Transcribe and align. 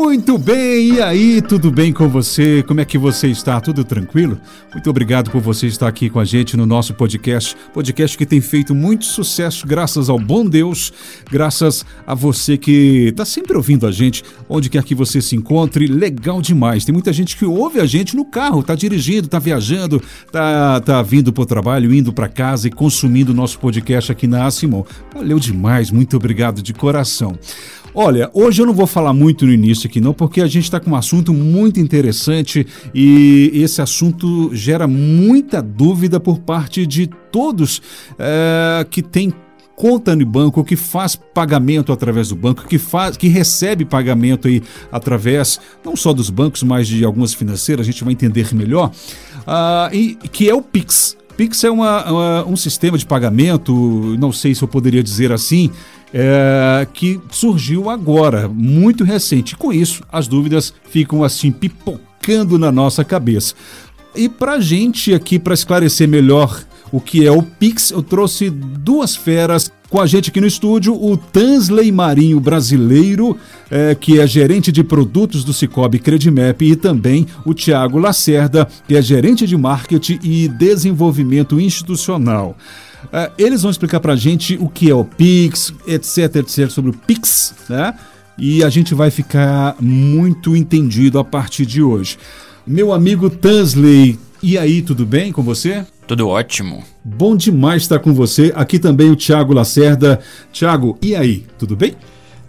Muito 0.00 0.38
bem, 0.38 0.94
e 0.94 1.02
aí, 1.02 1.42
tudo 1.42 1.70
bem 1.70 1.92
com 1.92 2.08
você? 2.08 2.64
Como 2.66 2.80
é 2.80 2.86
que 2.86 2.96
você 2.96 3.28
está? 3.28 3.60
Tudo 3.60 3.84
tranquilo? 3.84 4.40
Muito 4.72 4.88
obrigado 4.88 5.30
por 5.30 5.42
você 5.42 5.66
estar 5.66 5.86
aqui 5.86 6.08
com 6.08 6.18
a 6.18 6.24
gente 6.24 6.56
no 6.56 6.64
nosso 6.64 6.94
podcast. 6.94 7.54
Podcast 7.74 8.16
que 8.16 8.24
tem 8.24 8.40
feito 8.40 8.74
muito 8.74 9.04
sucesso, 9.04 9.66
graças 9.66 10.08
ao 10.08 10.18
bom 10.18 10.46
Deus, 10.46 10.90
graças 11.30 11.84
a 12.06 12.14
você 12.14 12.56
que 12.56 13.08
está 13.08 13.26
sempre 13.26 13.54
ouvindo 13.54 13.86
a 13.86 13.92
gente, 13.92 14.24
onde 14.48 14.70
quer 14.70 14.82
que 14.84 14.94
você 14.94 15.20
se 15.20 15.36
encontre. 15.36 15.86
Legal 15.86 16.40
demais. 16.40 16.82
Tem 16.82 16.94
muita 16.94 17.12
gente 17.12 17.36
que 17.36 17.44
ouve 17.44 17.78
a 17.78 17.84
gente 17.84 18.16
no 18.16 18.24
carro, 18.24 18.60
está 18.60 18.74
dirigindo, 18.74 19.26
está 19.26 19.38
viajando, 19.38 20.02
está 20.24 20.80
tá 20.80 21.02
vindo 21.02 21.30
para 21.30 21.42
o 21.42 21.46
trabalho, 21.46 21.94
indo 21.94 22.10
para 22.10 22.26
casa 22.26 22.68
e 22.68 22.70
consumindo 22.70 23.32
o 23.32 23.34
nosso 23.34 23.58
podcast 23.58 24.10
aqui 24.10 24.26
na 24.26 24.50
Simon. 24.50 24.82
Valeu 25.12 25.38
demais, 25.38 25.90
muito 25.90 26.16
obrigado 26.16 26.62
de 26.62 26.72
coração. 26.72 27.38
Olha, 27.94 28.30
hoje 28.32 28.62
eu 28.62 28.66
não 28.66 28.72
vou 28.72 28.86
falar 28.86 29.12
muito 29.12 29.44
no 29.44 29.52
início 29.52 29.88
aqui 29.88 30.00
não, 30.00 30.14
porque 30.14 30.40
a 30.40 30.46
gente 30.46 30.64
está 30.64 30.78
com 30.78 30.90
um 30.90 30.96
assunto 30.96 31.34
muito 31.34 31.80
interessante 31.80 32.66
e 32.94 33.50
esse 33.54 33.82
assunto 33.82 34.54
gera 34.54 34.86
muita 34.86 35.60
dúvida 35.60 36.20
por 36.20 36.38
parte 36.38 36.86
de 36.86 37.08
todos 37.32 37.82
é, 38.18 38.86
que 38.88 39.02
têm 39.02 39.32
conta 39.74 40.14
no 40.14 40.26
banco, 40.26 40.62
que 40.62 40.76
faz 40.76 41.16
pagamento 41.16 41.90
através 41.90 42.28
do 42.28 42.36
banco, 42.36 42.68
que 42.68 42.78
faz, 42.78 43.16
que 43.16 43.28
recebe 43.28 43.86
pagamento 43.86 44.46
aí 44.46 44.62
através 44.92 45.58
não 45.82 45.96
só 45.96 46.12
dos 46.12 46.28
bancos, 46.28 46.62
mas 46.62 46.86
de 46.86 47.02
algumas 47.02 47.32
financeiras, 47.32 47.88
a 47.88 47.90
gente 47.90 48.04
vai 48.04 48.12
entender 48.12 48.54
melhor, 48.54 48.92
uh, 49.38 49.94
e 49.94 50.16
que 50.30 50.50
é 50.50 50.54
o 50.54 50.60
Pix. 50.60 51.16
Pix 51.34 51.64
é 51.64 51.70
uma, 51.70 52.12
uma, 52.12 52.46
um 52.46 52.56
sistema 52.56 52.98
de 52.98 53.06
pagamento, 53.06 53.72
não 54.20 54.30
sei 54.30 54.54
se 54.54 54.62
eu 54.62 54.68
poderia 54.68 55.02
dizer 55.02 55.32
assim, 55.32 55.70
é, 56.12 56.86
que 56.92 57.20
surgiu 57.30 57.88
agora, 57.88 58.48
muito 58.48 59.04
recente. 59.04 59.56
Com 59.56 59.72
isso, 59.72 60.02
as 60.10 60.26
dúvidas 60.26 60.72
ficam 60.88 61.22
assim 61.22 61.50
pipocando 61.50 62.58
na 62.58 62.70
nossa 62.70 63.04
cabeça. 63.04 63.54
E 64.14 64.28
para 64.28 64.60
gente 64.60 65.14
aqui, 65.14 65.38
para 65.38 65.54
esclarecer 65.54 66.08
melhor 66.08 66.64
o 66.92 67.00
que 67.00 67.24
é 67.24 67.30
o 67.30 67.42
Pix, 67.42 67.90
eu 67.90 68.02
trouxe 68.02 68.50
duas 68.50 69.14
feras 69.14 69.70
com 69.88 70.00
a 70.00 70.06
gente 70.06 70.30
aqui 70.30 70.40
no 70.40 70.46
estúdio, 70.46 70.94
o 70.94 71.16
Tansley 71.16 71.90
Marinho 71.90 72.38
brasileiro, 72.38 73.36
é, 73.68 73.94
que 73.94 74.20
é 74.20 74.26
gerente 74.26 74.70
de 74.70 74.84
produtos 74.84 75.42
do 75.42 75.52
Cicobi 75.52 75.98
Credimap, 75.98 76.62
e 76.62 76.76
também 76.76 77.26
o 77.44 77.52
Tiago 77.52 77.98
Lacerda, 77.98 78.68
que 78.86 78.94
é 78.94 79.02
gerente 79.02 79.48
de 79.48 79.56
marketing 79.56 80.20
e 80.22 80.48
desenvolvimento 80.48 81.60
institucional. 81.60 82.56
Uh, 83.04 83.32
eles 83.38 83.62
vão 83.62 83.70
explicar 83.70 84.00
para 84.00 84.12
a 84.12 84.16
gente 84.16 84.56
o 84.60 84.68
que 84.68 84.90
é 84.90 84.94
o 84.94 85.04
Pix, 85.04 85.72
etc, 85.86 86.36
etc, 86.36 86.68
sobre 86.68 86.90
o 86.90 86.94
Pix, 86.94 87.54
né? 87.68 87.94
E 88.38 88.64
a 88.64 88.70
gente 88.70 88.94
vai 88.94 89.10
ficar 89.10 89.76
muito 89.80 90.56
entendido 90.56 91.18
a 91.18 91.24
partir 91.24 91.66
de 91.66 91.82
hoje. 91.82 92.18
Meu 92.66 92.92
amigo 92.92 93.28
Tansley, 93.28 94.18
e 94.42 94.56
aí, 94.56 94.80
tudo 94.80 95.04
bem 95.04 95.32
com 95.32 95.42
você? 95.42 95.84
Tudo 96.06 96.26
ótimo. 96.26 96.82
Bom 97.04 97.36
demais 97.36 97.82
estar 97.82 97.98
com 97.98 98.14
você. 98.14 98.50
Aqui 98.56 98.78
também 98.78 99.10
o 99.10 99.16
Thiago 99.16 99.52
Lacerda. 99.52 100.18
Thiago, 100.50 100.96
e 101.02 101.14
aí, 101.14 101.44
tudo 101.58 101.76
bem? 101.76 101.94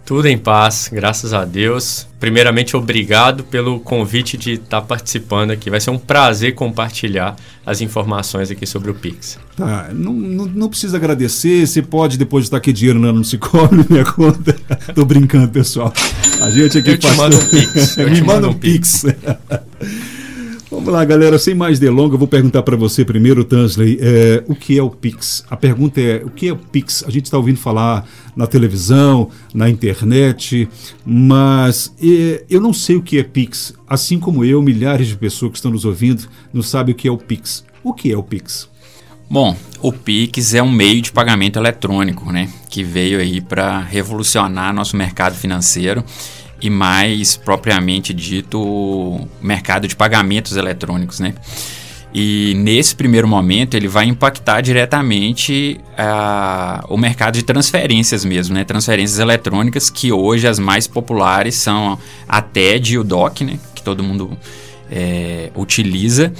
Tudo 0.04 0.26
em 0.26 0.36
paz, 0.36 0.90
graças 0.92 1.32
a 1.32 1.44
Deus. 1.44 2.08
Primeiramente, 2.18 2.76
obrigado 2.76 3.44
pelo 3.44 3.78
convite 3.78 4.36
de 4.36 4.54
estar 4.54 4.80
tá 4.80 4.82
participando 4.82 5.52
aqui. 5.52 5.70
Vai 5.70 5.80
ser 5.80 5.90
um 5.90 5.98
prazer 5.98 6.54
compartilhar 6.54 7.36
as 7.64 7.80
informações 7.80 8.50
aqui 8.50 8.66
sobre 8.66 8.90
o 8.90 8.94
Pix. 8.94 9.38
Tá, 9.56 9.90
não, 9.92 10.12
não, 10.12 10.46
não 10.46 10.68
precisa 10.68 10.96
agradecer. 10.96 11.66
Você 11.66 11.80
pode 11.80 12.18
depois 12.18 12.44
estar 12.44 12.56
aqui 12.56 12.72
dinheiro 12.72 12.98
não 12.98 13.22
se 13.22 13.38
cobre 13.38 13.84
minha 13.88 14.04
conta. 14.04 14.56
Tô 14.94 15.04
brincando, 15.04 15.48
pessoal. 15.48 15.92
A 16.40 16.50
gente 16.50 16.78
aqui 16.78 16.90
Eu 16.90 16.98
te 16.98 17.10
mando 17.12 17.38
um 17.38 17.48
Pix. 17.48 17.96
Me 18.10 18.20
manda 18.22 18.48
um 18.48 18.54
Pix. 18.54 19.04
Vamos 20.72 20.90
lá, 20.90 21.04
galera, 21.04 21.38
sem 21.38 21.54
mais 21.54 21.78
delongas, 21.78 22.14
eu 22.14 22.18
vou 22.18 22.26
perguntar 22.26 22.62
para 22.62 22.78
você 22.78 23.04
primeiro, 23.04 23.44
Tansley, 23.44 23.98
é, 24.00 24.42
o 24.48 24.54
que 24.54 24.78
é 24.78 24.82
o 24.82 24.88
Pix? 24.88 25.44
A 25.50 25.54
pergunta 25.54 26.00
é, 26.00 26.22
o 26.24 26.30
que 26.30 26.48
é 26.48 26.52
o 26.54 26.56
Pix? 26.56 27.04
A 27.06 27.10
gente 27.10 27.26
está 27.26 27.36
ouvindo 27.36 27.58
falar 27.58 28.08
na 28.34 28.46
televisão, 28.46 29.28
na 29.52 29.68
internet, 29.68 30.66
mas 31.04 31.94
é, 32.02 32.44
eu 32.48 32.58
não 32.58 32.72
sei 32.72 32.96
o 32.96 33.02
que 33.02 33.18
é 33.18 33.22
Pix. 33.22 33.74
Assim 33.86 34.18
como 34.18 34.46
eu, 34.46 34.62
milhares 34.62 35.08
de 35.08 35.16
pessoas 35.16 35.52
que 35.52 35.58
estão 35.58 35.70
nos 35.70 35.84
ouvindo 35.84 36.26
não 36.54 36.62
sabem 36.62 36.94
o 36.94 36.96
que 36.96 37.06
é 37.06 37.12
o 37.12 37.18
Pix. 37.18 37.66
O 37.84 37.92
que 37.92 38.10
é 38.10 38.16
o 38.16 38.22
Pix? 38.22 38.66
Bom, 39.28 39.54
o 39.82 39.92
Pix 39.92 40.54
é 40.54 40.62
um 40.62 40.72
meio 40.72 41.02
de 41.02 41.12
pagamento 41.12 41.58
eletrônico, 41.58 42.32
né, 42.32 42.48
que 42.70 42.82
veio 42.82 43.18
aí 43.18 43.42
para 43.42 43.78
revolucionar 43.78 44.72
nosso 44.72 44.96
mercado 44.96 45.34
financeiro 45.34 46.02
e 46.62 46.70
mais 46.70 47.36
propriamente 47.36 48.14
dito 48.14 49.28
mercado 49.40 49.88
de 49.88 49.96
pagamentos 49.96 50.56
eletrônicos, 50.56 51.18
né? 51.18 51.34
E 52.14 52.54
nesse 52.56 52.94
primeiro 52.94 53.26
momento 53.26 53.74
ele 53.74 53.88
vai 53.88 54.04
impactar 54.04 54.60
diretamente 54.60 55.80
uh, 55.92 56.92
o 56.92 56.98
mercado 56.98 57.34
de 57.34 57.42
transferências 57.42 58.24
mesmo, 58.24 58.54
né? 58.54 58.64
Transferências 58.64 59.18
eletrônicas 59.18 59.88
que 59.88 60.12
hoje 60.12 60.46
as 60.46 60.58
mais 60.58 60.86
populares 60.86 61.54
são 61.54 61.98
a 62.28 62.42
TED 62.42 62.94
e 62.94 62.98
o 62.98 63.04
DOC, 63.04 63.44
né? 63.44 63.58
Que 63.74 63.82
todo 63.82 64.04
mundo 64.04 64.38
é, 64.90 65.50
utiliza. 65.56 66.32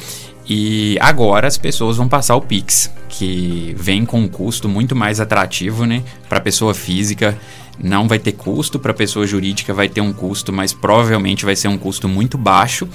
E 0.46 0.98
agora 1.00 1.48
as 1.48 1.56
pessoas 1.56 1.96
vão 1.96 2.06
passar 2.06 2.36
o 2.36 2.42
Pix, 2.42 2.92
que 3.08 3.74
vem 3.78 4.04
com 4.04 4.20
um 4.20 4.28
custo 4.28 4.68
muito 4.68 4.94
mais 4.94 5.20
atrativo, 5.20 5.86
né? 5.86 6.02
Para 6.28 6.38
pessoa 6.40 6.74
física 6.74 7.38
não 7.78 8.06
vai 8.06 8.18
ter 8.18 8.32
custo, 8.32 8.78
para 8.78 8.94
pessoa 8.94 9.26
jurídica 9.26 9.72
vai 9.72 9.88
ter 9.88 10.00
um 10.00 10.12
custo, 10.12 10.52
mas 10.52 10.72
provavelmente 10.72 11.44
vai 11.44 11.56
ser 11.56 11.68
um 11.68 11.78
custo 11.78 12.08
muito 12.08 12.36
baixo. 12.36 12.88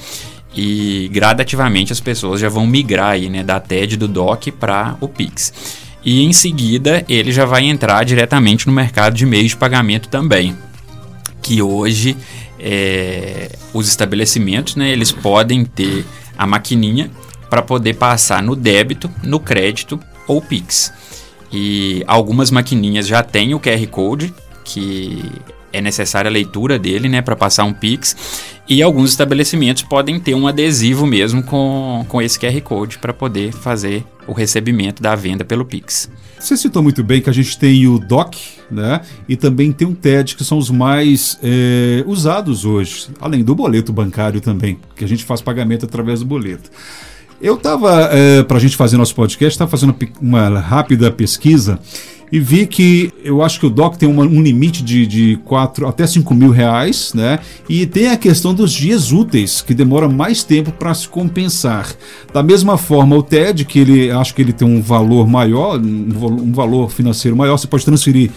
E 0.56 1.10
gradativamente 1.12 1.94
as 1.94 2.00
pessoas 2.00 2.40
já 2.40 2.50
vão 2.50 2.66
migrar 2.66 3.12
aí, 3.12 3.30
né, 3.30 3.44
da 3.44 3.60
TED 3.60 3.98
do 3.98 4.08
DOC 4.08 4.52
para 4.52 4.98
o 5.00 5.08
Pix. 5.08 5.54
E 6.04 6.24
em 6.24 6.32
seguida 6.32 7.06
ele 7.08 7.32
já 7.32 7.46
vai 7.46 7.66
entrar 7.66 8.04
diretamente 8.04 8.66
no 8.66 8.74
mercado 8.74 9.14
de 9.14 9.26
meios 9.26 9.50
de 9.50 9.58
pagamento 9.58 10.10
também. 10.10 10.56
Que 11.42 11.62
hoje 11.62 12.16
é, 12.60 13.52
os 13.74 13.88
estabelecimentos 13.88 14.76
né, 14.76 14.90
eles 14.90 15.12
podem 15.12 15.64
ter 15.64 16.06
a 16.38 16.48
maquininha 16.48 17.12
para 17.50 17.62
poder 17.62 17.96
passar 17.96 18.42
no 18.42 18.56
débito, 18.56 19.10
no 19.24 19.40
crédito 19.40 20.00
ou 20.28 20.42
Pix. 20.42 20.94
E 21.52 22.04
algumas 22.08 22.52
maquininhas 22.52 23.08
já 23.08 23.24
têm 23.24 23.54
o 23.54 23.60
QR 23.60 23.86
Code, 23.88 24.34
que 24.68 25.24
é 25.72 25.82
necessária 25.82 26.30
a 26.30 26.32
leitura 26.32 26.78
dele, 26.78 27.08
né, 27.08 27.22
para 27.22 27.36
passar 27.36 27.64
um 27.64 27.74
Pix. 27.74 28.16
E 28.68 28.82
alguns 28.82 29.12
estabelecimentos 29.12 29.84
podem 29.84 30.20
ter 30.20 30.36
um 30.36 30.46
adesivo 30.46 31.06
mesmo 31.06 31.42
com, 31.42 32.06
com 32.10 32.22
esse 32.22 32.38
QR 32.38 32.60
Code 32.62 33.00
para 33.00 33.14
poder 33.14 33.54
fazer 33.54 34.04
o 34.28 34.34
recebimento 34.34 35.02
da 35.02 35.16
venda 35.16 35.46
pelo 35.46 35.64
Pix. 35.64 36.10
Você 36.38 36.58
citou 36.58 36.84
muito 36.84 37.04
bem 37.04 37.22
que 37.22 37.30
a 37.30 37.34
gente 37.34 37.58
tem 37.58 37.88
o 37.88 37.98
DOC, 37.98 38.36
né? 38.70 39.02
E 39.28 39.36
também 39.36 39.72
tem 39.72 39.88
o 39.88 39.96
TED, 39.96 40.36
que 40.36 40.44
são 40.44 40.58
os 40.58 40.70
mais 40.70 41.40
é, 41.42 42.04
usados 42.06 42.66
hoje, 42.66 43.08
além 43.20 43.44
do 43.44 43.56
boleto 43.56 43.94
bancário 43.94 44.42
também, 44.42 44.78
que 44.96 45.04
a 45.04 45.08
gente 45.08 45.24
faz 45.24 45.42
pagamento 45.42 45.86
através 45.86 46.20
do 46.20 46.26
boleto. 46.26 46.70
Eu 47.42 47.56
estava, 47.56 48.10
é, 48.12 48.44
para 48.44 48.58
a 48.58 48.60
gente 48.60 48.76
fazer 48.76 48.98
nosso 48.98 49.16
podcast, 49.16 49.56
estava 49.56 49.70
fazendo 49.70 49.96
uma 50.20 50.60
rápida 50.60 51.10
pesquisa 51.12 51.80
e 52.32 52.40
vi 52.40 52.68
que 52.68 53.12
eu 53.24 53.42
acho 53.42 53.60
que 53.60 53.66
o 53.66 53.70
DOC 53.70 53.98
tem 53.98 54.10
uma, 54.10 54.24
um 54.24 54.42
limite 54.42 54.84
de, 54.84 55.08
de 55.08 55.40
4 55.46 55.88
até 55.88 56.06
5 56.06 56.34
mil 56.34 56.52
reais, 56.52 57.14
né? 57.14 57.40
E 57.70 57.86
tem 57.86 58.10
a 58.10 58.18
questão 58.18 58.54
dos 58.54 58.72
dias 58.72 59.12
úteis, 59.12 59.62
que 59.62 59.74
demora 59.74 60.10
mais 60.10 60.44
tempo 60.44 60.72
para 60.72 60.94
se 60.94 61.08
compensar. 61.08 61.88
Da 62.34 62.44
mesma 62.44 62.78
forma, 62.78 63.16
o 63.16 63.24
TED, 63.24 63.66
que 63.66 63.80
ele 63.80 64.12
acho 64.12 64.36
que 64.36 64.42
ele 64.42 64.54
tem 64.54 64.68
um 64.68 64.82
valor 64.82 65.28
maior, 65.28 65.80
um, 65.80 66.42
um 66.42 66.52
valor 66.52 66.92
financeiro 66.92 67.36
maior, 67.36 67.58
você 67.58 67.68
pode 67.68 67.86
transferir 67.86 68.30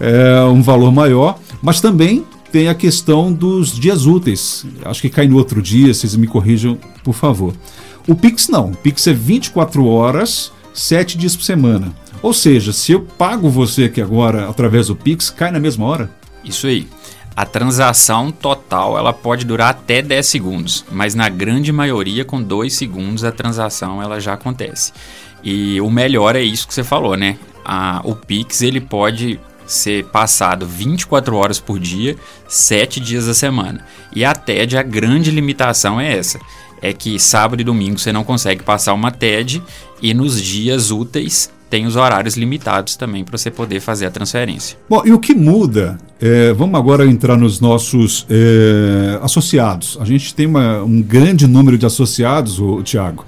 é, 0.00 0.42
um 0.44 0.62
valor 0.62 0.90
maior, 0.90 1.38
mas 1.62 1.80
também 1.80 2.24
tem 2.50 2.68
a 2.68 2.74
questão 2.74 3.32
dos 3.32 3.78
dias 3.78 4.06
úteis. 4.06 4.66
Acho 4.84 5.02
que 5.02 5.08
cai 5.08 5.28
no 5.28 5.36
outro 5.36 5.62
dia, 5.62 5.94
vocês 5.94 6.16
me 6.16 6.26
corrijam, 6.26 6.76
por 7.04 7.14
favor. 7.14 7.54
O 8.08 8.14
Pix 8.14 8.48
não. 8.48 8.72
O 8.72 8.76
Pix 8.76 9.06
é 9.06 9.12
24 9.12 9.86
horas, 9.86 10.50
7 10.74 11.16
dias 11.16 11.36
por 11.36 11.44
semana. 11.44 11.94
Ou 12.22 12.32
seja, 12.34 12.72
se 12.72 12.92
eu 12.92 13.00
pago 13.00 13.48
você 13.48 13.84
aqui 13.84 14.00
agora 14.00 14.48
através 14.48 14.88
do 14.88 14.96
Pix, 14.96 15.30
cai 15.30 15.50
na 15.50 15.58
mesma 15.58 15.86
hora? 15.86 16.10
Isso 16.44 16.66
aí. 16.66 16.86
A 17.34 17.46
transação 17.46 18.30
total 18.30 18.98
ela 18.98 19.12
pode 19.12 19.46
durar 19.46 19.70
até 19.70 20.02
10 20.02 20.26
segundos, 20.26 20.84
mas 20.90 21.14
na 21.14 21.28
grande 21.28 21.72
maioria 21.72 22.24
com 22.24 22.42
2 22.42 22.74
segundos 22.74 23.24
a 23.24 23.32
transação 23.32 24.02
ela 24.02 24.20
já 24.20 24.34
acontece. 24.34 24.92
E 25.42 25.80
o 25.80 25.90
melhor 25.90 26.36
é 26.36 26.42
isso 26.42 26.68
que 26.68 26.74
você 26.74 26.84
falou, 26.84 27.16
né? 27.16 27.38
A, 27.64 28.02
o 28.04 28.14
Pix 28.14 28.60
ele 28.60 28.80
pode 28.80 29.40
ser 29.64 30.04
passado 30.06 30.66
24 30.66 31.34
horas 31.36 31.58
por 31.58 31.78
dia, 31.78 32.16
7 32.46 33.00
dias 33.00 33.26
da 33.26 33.32
semana. 33.32 33.86
E 34.14 34.24
a 34.24 34.34
TED, 34.34 34.76
a 34.76 34.82
grande 34.82 35.30
limitação 35.30 35.98
é 35.98 36.18
essa: 36.18 36.38
é 36.82 36.92
que 36.92 37.18
sábado 37.18 37.60
e 37.60 37.64
domingo 37.64 37.98
você 37.98 38.12
não 38.12 38.24
consegue 38.24 38.62
passar 38.62 38.92
uma 38.92 39.10
TED 39.10 39.62
e 40.02 40.12
nos 40.12 40.42
dias 40.42 40.90
úteis 40.90 41.50
tem 41.70 41.86
os 41.86 41.94
horários 41.94 42.36
limitados 42.36 42.96
também 42.96 43.24
para 43.24 43.38
você 43.38 43.50
poder 43.50 43.80
fazer 43.80 44.06
a 44.06 44.10
transferência. 44.10 44.76
Bom, 44.88 45.02
e 45.06 45.12
o 45.12 45.20
que 45.20 45.32
muda? 45.32 45.96
É, 46.20 46.52
vamos 46.52 46.78
agora 46.78 47.06
entrar 47.06 47.36
nos 47.36 47.60
nossos 47.60 48.26
é, 48.28 49.20
associados. 49.22 49.96
A 50.00 50.04
gente 50.04 50.34
tem 50.34 50.46
uma, 50.46 50.82
um 50.82 51.00
grande 51.00 51.46
número 51.46 51.78
de 51.78 51.86
associados, 51.86 52.58
o 52.58 52.82
Tiago, 52.82 53.24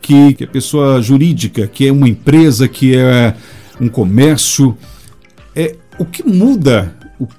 que, 0.00 0.32
que 0.32 0.44
é 0.44 0.46
pessoa 0.46 1.02
jurídica, 1.02 1.66
que 1.66 1.86
é 1.86 1.92
uma 1.92 2.08
empresa, 2.08 2.66
que 2.66 2.96
é 2.96 3.34
um 3.78 3.88
comércio. 3.88 4.76
É, 5.54 5.76
o 5.98 6.04
que 6.06 6.26
muda 6.26 6.94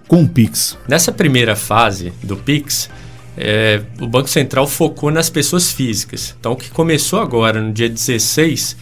com 0.07 0.23
o 0.23 0.29
Pix? 0.29 0.77
Nessa 0.87 1.11
primeira 1.11 1.55
fase 1.55 2.13
do 2.23 2.37
Pix, 2.37 2.89
é, 3.35 3.81
o 3.99 4.07
Banco 4.07 4.29
Central 4.29 4.67
focou 4.67 5.09
nas 5.09 5.29
pessoas 5.29 5.71
físicas. 5.71 6.35
Então, 6.39 6.51
o 6.51 6.55
que 6.55 6.69
começou 6.69 7.19
agora, 7.19 7.59
no 7.59 7.73
dia 7.73 7.89
16, 7.89 8.77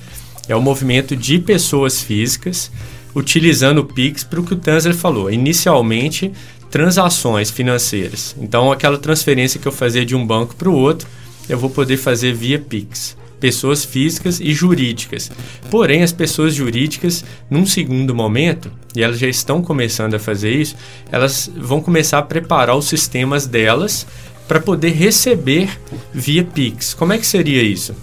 é 0.47 0.55
o 0.55 0.61
movimento 0.61 1.15
de 1.15 1.39
pessoas 1.39 2.01
físicas 2.01 2.71
utilizando 3.15 3.79
o 3.79 3.85
Pix 3.85 4.23
para 4.23 4.39
o 4.39 4.43
que 4.43 4.53
o 4.53 4.57
Tanzer 4.57 4.93
falou. 4.93 5.31
Inicialmente, 5.31 6.31
transações 6.69 7.49
financeiras. 7.49 8.35
Então, 8.39 8.71
aquela 8.71 8.97
transferência 8.97 9.59
que 9.59 9.67
eu 9.67 9.71
fazia 9.71 10.05
de 10.05 10.15
um 10.15 10.25
banco 10.25 10.55
para 10.55 10.69
o 10.69 10.75
outro, 10.75 11.07
eu 11.47 11.57
vou 11.57 11.69
poder 11.69 11.97
fazer 11.97 12.33
via 12.33 12.59
Pix. 12.59 13.15
Pessoas 13.39 13.85
físicas 13.85 14.39
e 14.39 14.51
jurídicas. 14.53 15.31
Porém, 15.69 16.03
as 16.03 16.11
pessoas 16.11 16.53
jurídicas, 16.53 17.23
num 17.49 17.65
segundo 17.65 18.13
momento, 18.13 18.71
e 18.95 19.01
elas 19.01 19.19
já 19.19 19.27
estão 19.27 19.61
começando 19.61 20.15
a 20.15 20.19
fazer 20.19 20.51
isso, 20.51 20.75
elas 21.11 21.49
vão 21.55 21.81
começar 21.81 22.19
a 22.19 22.23
preparar 22.23 22.75
os 22.75 22.85
sistemas 22.85 23.45
delas 23.45 24.05
para 24.47 24.59
poder 24.59 24.91
receber 24.91 25.69
via 26.13 26.43
Pix. 26.43 26.93
Como 26.93 27.13
é 27.13 27.17
que 27.17 27.25
seria 27.25 27.61
isso? 27.61 27.95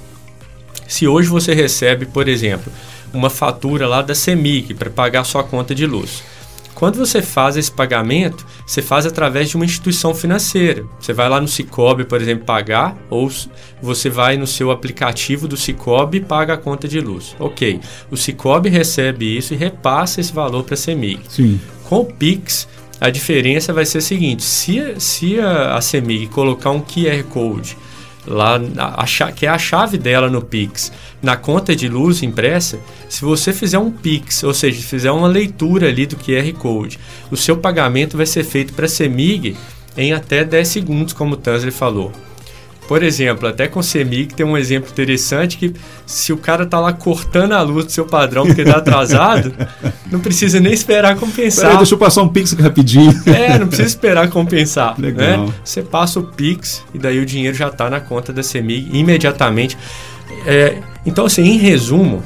Se 0.93 1.09
hoje 1.09 1.27
você 1.27 1.55
recebe, 1.55 2.05
por 2.05 2.29
exemplo, 2.29 2.71
uma 3.15 3.31
fatura 3.31 3.89
lá 3.89 4.03
da 4.03 4.15
CEMIG 4.15 4.75
para 4.75 4.91
pagar 4.91 5.25
sua 5.25 5.43
conta 5.43 5.75
de 5.75 5.87
luz. 5.87 6.23
Quando 6.75 6.99
você 6.99 7.23
faz 7.23 7.57
esse 7.57 7.73
pagamento, 7.73 8.47
você 8.67 8.83
faz 8.83 9.07
através 9.07 9.49
de 9.49 9.57
uma 9.57 9.65
instituição 9.65 10.15
financeira. 10.15 10.85
Você 11.01 11.15
vai 11.15 11.31
lá 11.31 11.41
no 11.41 11.49
Cicobi, 11.49 12.05
por 12.05 12.21
exemplo, 12.21 12.45
pagar, 12.45 12.95
ou 13.09 13.33
você 13.81 14.11
vai 14.11 14.37
no 14.37 14.47
seu 14.47 14.71
aplicativo 14.71 15.49
do 15.49 15.57
Cicobi 15.57 16.19
e 16.19 16.21
paga 16.21 16.53
a 16.53 16.59
conta 16.59 16.87
de 16.87 17.01
luz. 17.01 17.35
Ok. 17.39 17.81
O 18.11 18.17
Cicobi 18.17 18.69
recebe 18.69 19.35
isso 19.35 19.55
e 19.55 19.57
repassa 19.57 20.21
esse 20.21 20.33
valor 20.35 20.63
para 20.63 20.75
a 20.75 20.77
CEMIG. 20.77 21.23
Sim. 21.27 21.59
Com 21.85 22.01
o 22.01 22.05
Pix, 22.05 22.69
a 23.01 23.09
diferença 23.09 23.73
vai 23.73 23.87
ser 23.87 23.97
a 23.97 24.03
seguinte: 24.03 24.43
se, 24.43 24.95
se 24.99 25.41
a, 25.41 25.75
a 25.75 25.81
CEMIG 25.81 26.27
colocar 26.27 26.71
um 26.71 26.83
QR 26.83 27.25
Code 27.31 27.79
lá 28.27 28.61
a, 28.79 29.33
que 29.33 29.47
é 29.47 29.49
a 29.49 29.59
chave 29.59 29.99
dela 29.99 30.31
no 30.31 30.43
Pix, 30.43 30.93
na 31.21 31.37
conta 31.37 31.75
de 31.75 31.89
luz 31.89 32.23
impressa, 32.23 32.79
se 33.09 33.23
você 33.23 33.53
fizer 33.53 33.79
um 33.79 33.91
Pix, 33.91 34.43
ou 34.43 34.55
seja, 34.55 34.83
fizer 34.83 35.11
uma 35.11 35.29
leitura 35.29 35.89
ali 35.89 36.07
do 36.07 36.17
QR 36.17 36.53
Code, 36.59 36.99
o 37.31 37.37
seu 37.37 37.57
pagamento 37.57 38.17
vai 38.17 38.27
ser 38.27 38.45
feito 38.45 38.73
para 38.73 38.87
a 38.87 38.89
CEMIG 38.89 39.57
em 39.97 40.13
até 40.13 40.45
10 40.45 40.69
segundos, 40.69 41.13
como 41.13 41.35
o 41.35 41.37
Tansley 41.37 41.71
falou. 41.71 42.13
Por 42.89 43.03
exemplo, 43.03 43.49
até 43.49 43.69
com 43.69 43.81
o 43.81 43.83
CEMIG 43.83 44.35
tem 44.35 44.45
um 44.45 44.57
exemplo 44.57 44.91
interessante 44.91 45.57
que 45.57 45.73
se 46.05 46.33
o 46.33 46.37
cara 46.37 46.67
tá 46.67 46.81
lá 46.81 46.93
cortando 46.93 47.53
a 47.53 47.63
luz 47.63 47.87
do 47.87 47.93
seu 47.93 48.05
padrão 48.05 48.45
porque 48.45 48.65
tá 48.65 48.79
atrasado, 48.79 49.55
não 50.11 50.21
precisa 50.21 50.59
nem 50.59 50.73
esperar 50.73 51.17
compensar. 51.17 51.65
Peraí, 51.65 51.77
deixa 51.79 51.95
eu 51.95 51.99
passar 51.99 52.23
um 52.23 52.29
Pix 52.29 52.53
rapidinho. 52.53 53.13
É, 53.27 53.59
não 53.59 53.69
precisa 53.69 53.89
esperar 53.89 54.29
compensar. 54.29 54.99
Né? 54.99 55.09
Legal. 55.09 55.47
Né? 55.47 55.55
Você 55.65 55.81
passa 55.81 56.19
o 56.19 56.25
Pix 56.25 56.85
e 56.93 56.99
daí 56.99 57.19
o 57.21 57.27
dinheiro 57.27 57.57
já 57.57 57.71
tá 57.71 57.89
na 57.89 58.01
conta 58.01 58.33
da 58.33 58.43
CEMIG 58.43 58.91
imediatamente. 58.93 59.79
É, 60.45 60.79
então, 61.07 61.27
assim, 61.27 61.43
em 61.43 61.59
resumo, 61.59 62.23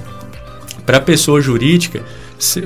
para 0.85 1.00
pessoa 1.00 1.41
jurídica, 1.41 2.03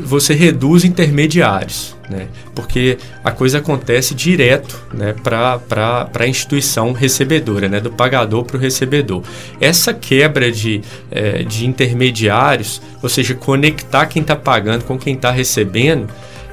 você 0.04 0.34
reduz 0.34 0.84
intermediários, 0.84 1.96
né? 2.08 2.26
porque 2.54 2.98
a 3.22 3.30
coisa 3.30 3.58
acontece 3.58 4.14
direto 4.14 4.82
né, 4.92 5.14
para 5.22 6.10
a 6.12 6.26
instituição 6.26 6.92
recebedora, 6.92 7.68
né? 7.68 7.80
do 7.80 7.90
pagador 7.90 8.44
para 8.44 8.56
o 8.56 8.60
recebedor. 8.60 9.22
Essa 9.60 9.94
quebra 9.94 10.50
de, 10.50 10.80
é, 11.10 11.44
de 11.44 11.66
intermediários, 11.66 12.82
ou 13.00 13.08
seja, 13.08 13.34
conectar 13.34 14.06
quem 14.06 14.22
está 14.22 14.34
pagando 14.34 14.84
com 14.84 14.98
quem 14.98 15.14
está 15.14 15.30
recebendo, 15.30 16.08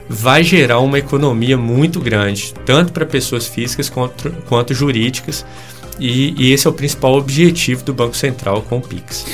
vai 0.08 0.44
gerar 0.44 0.80
uma 0.80 1.00
economia 1.00 1.58
muito 1.58 2.00
grande, 2.00 2.54
tanto 2.66 2.94
para 2.94 3.06
pessoas 3.06 3.48
físicas 3.48 3.90
quanto, 3.90 4.32
quanto 4.48 4.74
jurídicas, 4.74 5.46
e, 6.00 6.36
e, 6.38 6.52
esse 6.54 6.68
é 6.68 6.70
o 6.70 6.74
principal 6.74 7.16
objetivo 7.16 7.84
do 7.84 7.92
Banco 7.92 8.16
Central 8.16 8.62
com 8.62 8.78
o 8.78 8.82
PIX. 8.82 9.26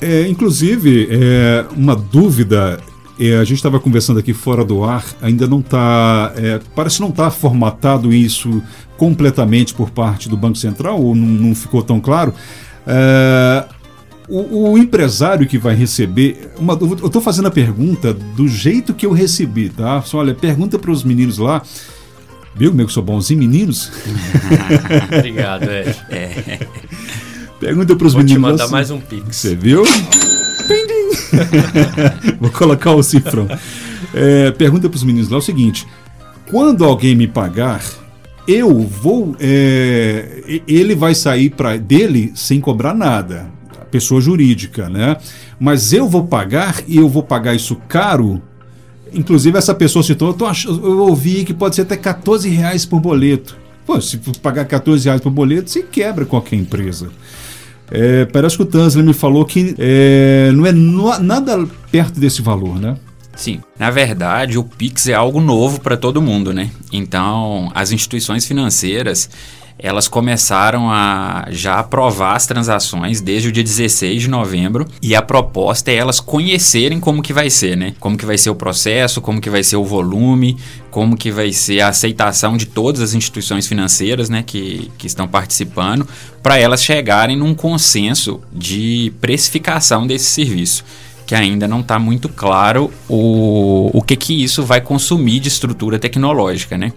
É, 0.00 0.26
inclusive, 0.26 1.08
é, 1.10 1.66
uma 1.76 1.94
dúvida 1.94 2.80
é, 3.18 3.36
a 3.36 3.44
gente 3.44 3.56
estava 3.56 3.78
conversando 3.78 4.18
aqui 4.18 4.32
fora 4.32 4.64
do 4.64 4.82
ar, 4.84 5.04
ainda 5.22 5.46
não 5.46 5.60
está. 5.60 6.32
É, 6.36 6.60
parece 6.74 7.00
não 7.00 7.08
estar 7.08 7.24
tá 7.24 7.30
formatado 7.30 8.12
isso 8.12 8.62
completamente 8.96 9.74
por 9.74 9.90
parte 9.90 10.28
do 10.28 10.36
Banco 10.36 10.58
Central, 10.58 11.00
ou 11.00 11.14
não, 11.14 11.26
não 11.26 11.54
ficou 11.54 11.82
tão 11.82 12.00
claro. 12.00 12.34
É, 12.86 13.64
o, 14.28 14.72
o, 14.72 14.78
empresário 14.78 15.46
que 15.46 15.58
vai 15.58 15.74
receber. 15.74 16.50
Uma, 16.58 16.78
eu 16.80 17.06
estou 17.06 17.22
fazendo 17.22 17.46
a 17.46 17.50
pergunta 17.50 18.12
do 18.12 18.48
jeito 18.48 18.94
que 18.94 19.06
eu 19.06 19.12
recebi, 19.12 19.68
tá? 19.68 20.02
Só 20.02 20.18
olha, 20.18 20.34
pergunta 20.34 20.78
para 20.78 20.90
os 20.90 21.04
meninos 21.04 21.38
lá. 21.38 21.62
Viu 22.56 22.70
como 22.70 22.82
eu 22.82 22.88
sou 22.88 23.02
bonzinho, 23.02 23.40
meninos? 23.40 23.90
Obrigado, 25.18 25.64
é. 25.64 25.96
é. 26.08 26.60
Pergunta 27.58 27.96
para 27.96 28.06
os 28.06 28.14
meninos. 28.14 28.40
Vou 28.40 28.50
te 28.50 28.52
mandar 28.52 28.64
assim, 28.64 28.72
mais 28.72 28.90
um 28.90 29.00
pix. 29.00 29.36
Você 29.36 29.56
viu? 29.56 29.82
Vou 32.40 32.50
colocar 32.50 32.92
o 32.92 33.02
cifrão. 33.02 33.48
É, 34.12 34.50
pergunta 34.52 34.88
para 34.88 34.96
os 34.96 35.04
meninos 35.04 35.28
lá 35.28 35.38
o 35.38 35.42
seguinte: 35.42 35.86
quando 36.50 36.84
alguém 36.84 37.14
me 37.14 37.26
pagar, 37.26 37.82
eu 38.46 38.78
vou. 38.78 39.34
É, 39.40 40.60
ele 40.66 40.94
vai 40.94 41.14
sair 41.14 41.50
para 41.50 41.76
dele 41.76 42.32
sem 42.34 42.60
cobrar 42.60 42.94
nada. 42.94 43.50
Pessoa 43.90 44.20
jurídica, 44.20 44.88
né? 44.88 45.16
Mas 45.58 45.92
eu 45.92 46.08
vou 46.08 46.24
pagar 46.24 46.82
e 46.86 46.96
eu 46.96 47.08
vou 47.08 47.22
pagar 47.22 47.54
isso 47.54 47.76
caro. 47.88 48.42
Inclusive, 49.12 49.56
essa 49.56 49.74
pessoa 49.74 50.02
citou, 50.02 50.28
eu, 50.28 50.34
tô 50.34 50.46
ach... 50.46 50.64
eu 50.64 50.98
ouvi 50.98 51.44
que 51.44 51.54
pode 51.54 51.76
ser 51.76 51.82
até 51.82 51.96
14 51.96 52.48
reais 52.48 52.84
por 52.84 53.00
boleto. 53.00 53.56
Pô, 53.86 54.00
se 54.00 54.18
pagar 54.42 54.64
14 54.64 55.04
reais 55.04 55.20
por 55.20 55.30
boleto, 55.30 55.70
você 55.70 55.82
quebra 55.82 56.24
qualquer 56.24 56.56
empresa. 56.56 57.10
É, 57.90 58.24
parece 58.26 58.56
que 58.56 58.62
o 58.62 58.66
Tansley 58.66 59.04
me 59.04 59.12
falou 59.12 59.44
que 59.44 59.74
é, 59.78 60.50
não 60.52 60.66
é 60.66 60.72
no, 60.72 61.18
nada 61.18 61.66
perto 61.90 62.18
desse 62.18 62.42
valor, 62.42 62.80
né? 62.80 62.96
Sim, 63.36 63.60
na 63.78 63.90
verdade 63.90 64.58
o 64.58 64.64
Pix 64.64 65.08
é 65.08 65.14
algo 65.14 65.40
novo 65.40 65.80
para 65.80 65.96
todo 65.96 66.22
mundo, 66.22 66.52
né? 66.52 66.70
Então 66.92 67.70
as 67.74 67.92
instituições 67.92 68.46
financeiras 68.46 69.28
elas 69.78 70.08
começaram 70.08 70.90
a 70.90 71.46
já 71.50 71.80
aprovar 71.80 72.36
as 72.36 72.46
transações 72.46 73.20
desde 73.20 73.48
o 73.48 73.52
dia 73.52 73.62
16 73.62 74.22
de 74.22 74.28
novembro 74.28 74.86
e 75.02 75.14
a 75.14 75.22
proposta 75.22 75.90
é 75.90 75.96
elas 75.96 76.20
conhecerem 76.20 77.00
como 77.00 77.22
que 77.22 77.32
vai 77.32 77.50
ser, 77.50 77.76
né? 77.76 77.94
Como 77.98 78.16
que 78.16 78.24
vai 78.24 78.38
ser 78.38 78.50
o 78.50 78.54
processo, 78.54 79.20
como 79.20 79.40
que 79.40 79.50
vai 79.50 79.62
ser 79.62 79.76
o 79.76 79.84
volume, 79.84 80.56
como 80.90 81.16
que 81.16 81.30
vai 81.30 81.52
ser 81.52 81.80
a 81.80 81.88
aceitação 81.88 82.56
de 82.56 82.66
todas 82.66 83.00
as 83.00 83.14
instituições 83.14 83.66
financeiras, 83.66 84.30
né, 84.30 84.44
que, 84.46 84.92
que 84.96 85.08
estão 85.08 85.26
participando, 85.26 86.06
para 86.42 86.56
elas 86.56 86.84
chegarem 86.84 87.36
num 87.36 87.54
consenso 87.54 88.40
de 88.52 89.12
precificação 89.20 90.06
desse 90.06 90.26
serviço 90.26 90.84
que 91.26 91.34
ainda 91.34 91.66
não 91.66 91.80
está 91.80 91.98
muito 91.98 92.28
claro 92.28 92.92
o, 93.08 93.90
o 93.94 94.02
que, 94.02 94.14
que 94.14 94.44
isso 94.44 94.62
vai 94.62 94.80
consumir 94.80 95.40
de 95.40 95.48
estrutura 95.48 95.98
tecnológica, 95.98 96.76
né? 96.76 96.92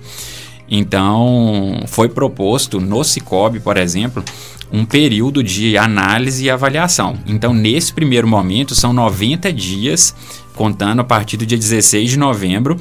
Então, 0.69 1.83
foi 1.87 2.09
proposto 2.09 2.79
no 2.79 3.03
Cicobi, 3.03 3.59
por 3.59 3.77
exemplo, 3.77 4.23
um 4.71 4.85
período 4.85 5.41
de 5.41 5.77
análise 5.77 6.45
e 6.45 6.49
avaliação. 6.49 7.17
Então, 7.25 7.53
nesse 7.53 7.93
primeiro 7.93 8.27
momento, 8.27 8.75
são 8.75 8.91
90 8.91 9.51
dias, 9.53 10.13
contando 10.55 10.99
a 10.99 11.05
partir 11.05 11.37
do 11.37 11.45
dia 11.45 11.57
16 11.57 12.11
de 12.11 12.19
novembro, 12.19 12.77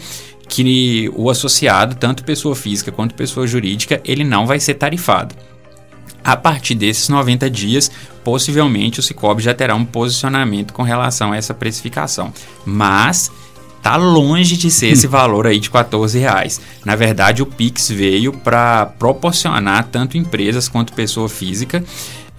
que 0.48 1.10
o 1.14 1.30
associado, 1.30 1.94
tanto 1.96 2.24
pessoa 2.24 2.54
física 2.54 2.92
quanto 2.92 3.14
pessoa 3.14 3.46
jurídica, 3.46 4.00
ele 4.04 4.24
não 4.24 4.46
vai 4.46 4.58
ser 4.58 4.74
tarifado. 4.74 5.34
A 6.24 6.36
partir 6.36 6.74
desses 6.74 7.08
90 7.08 7.48
dias, 7.48 7.90
possivelmente 8.24 8.98
o 8.98 9.02
Cicobi 9.02 9.42
já 9.42 9.54
terá 9.54 9.76
um 9.76 9.84
posicionamento 9.84 10.72
com 10.72 10.82
relação 10.82 11.30
a 11.30 11.36
essa 11.36 11.54
precificação. 11.54 12.32
Mas 12.64 13.30
tá 13.86 13.94
longe 13.94 14.56
de 14.56 14.68
ser 14.68 14.88
esse 14.88 15.06
valor 15.06 15.46
aí 15.46 15.60
de 15.60 15.70
14 15.70 16.18
reais. 16.18 16.60
Na 16.84 16.96
verdade, 16.96 17.40
o 17.40 17.46
Pix 17.46 17.88
veio 17.88 18.32
para 18.32 18.84
proporcionar 18.84 19.86
tanto 19.92 20.18
empresas 20.18 20.68
quanto 20.68 20.92
pessoa 20.92 21.28
física 21.28 21.84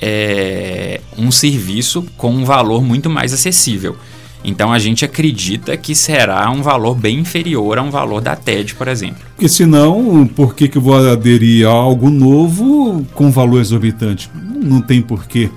é, 0.02 1.00
um 1.18 1.32
serviço 1.32 2.06
com 2.18 2.32
um 2.32 2.44
valor 2.44 2.84
muito 2.84 3.10
mais 3.10 3.32
acessível. 3.32 3.96
Então 4.44 4.74
a 4.74 4.78
gente 4.78 5.06
acredita 5.06 5.78
que 5.78 5.96
será 5.96 6.52
um 6.52 6.62
valor 6.62 6.96
bem 6.96 7.20
inferior 7.20 7.78
a 7.78 7.82
um 7.82 7.92
valor 7.92 8.20
da 8.20 8.36
TED, 8.36 8.76
por 8.76 8.90
exemplo. 8.90 9.24
Porque 9.34 9.48
senão, 9.48 10.28
por 10.28 10.54
que, 10.54 10.68
que 10.68 10.78
eu 10.78 10.82
vou 10.82 10.98
aderir 10.98 11.66
a 11.66 11.72
algo 11.72 12.10
novo 12.10 13.08
com 13.14 13.32
valor 13.32 13.62
exorbitante? 13.62 14.30
Não 14.36 14.82
tem 14.82 15.02
porquê. 15.02 15.50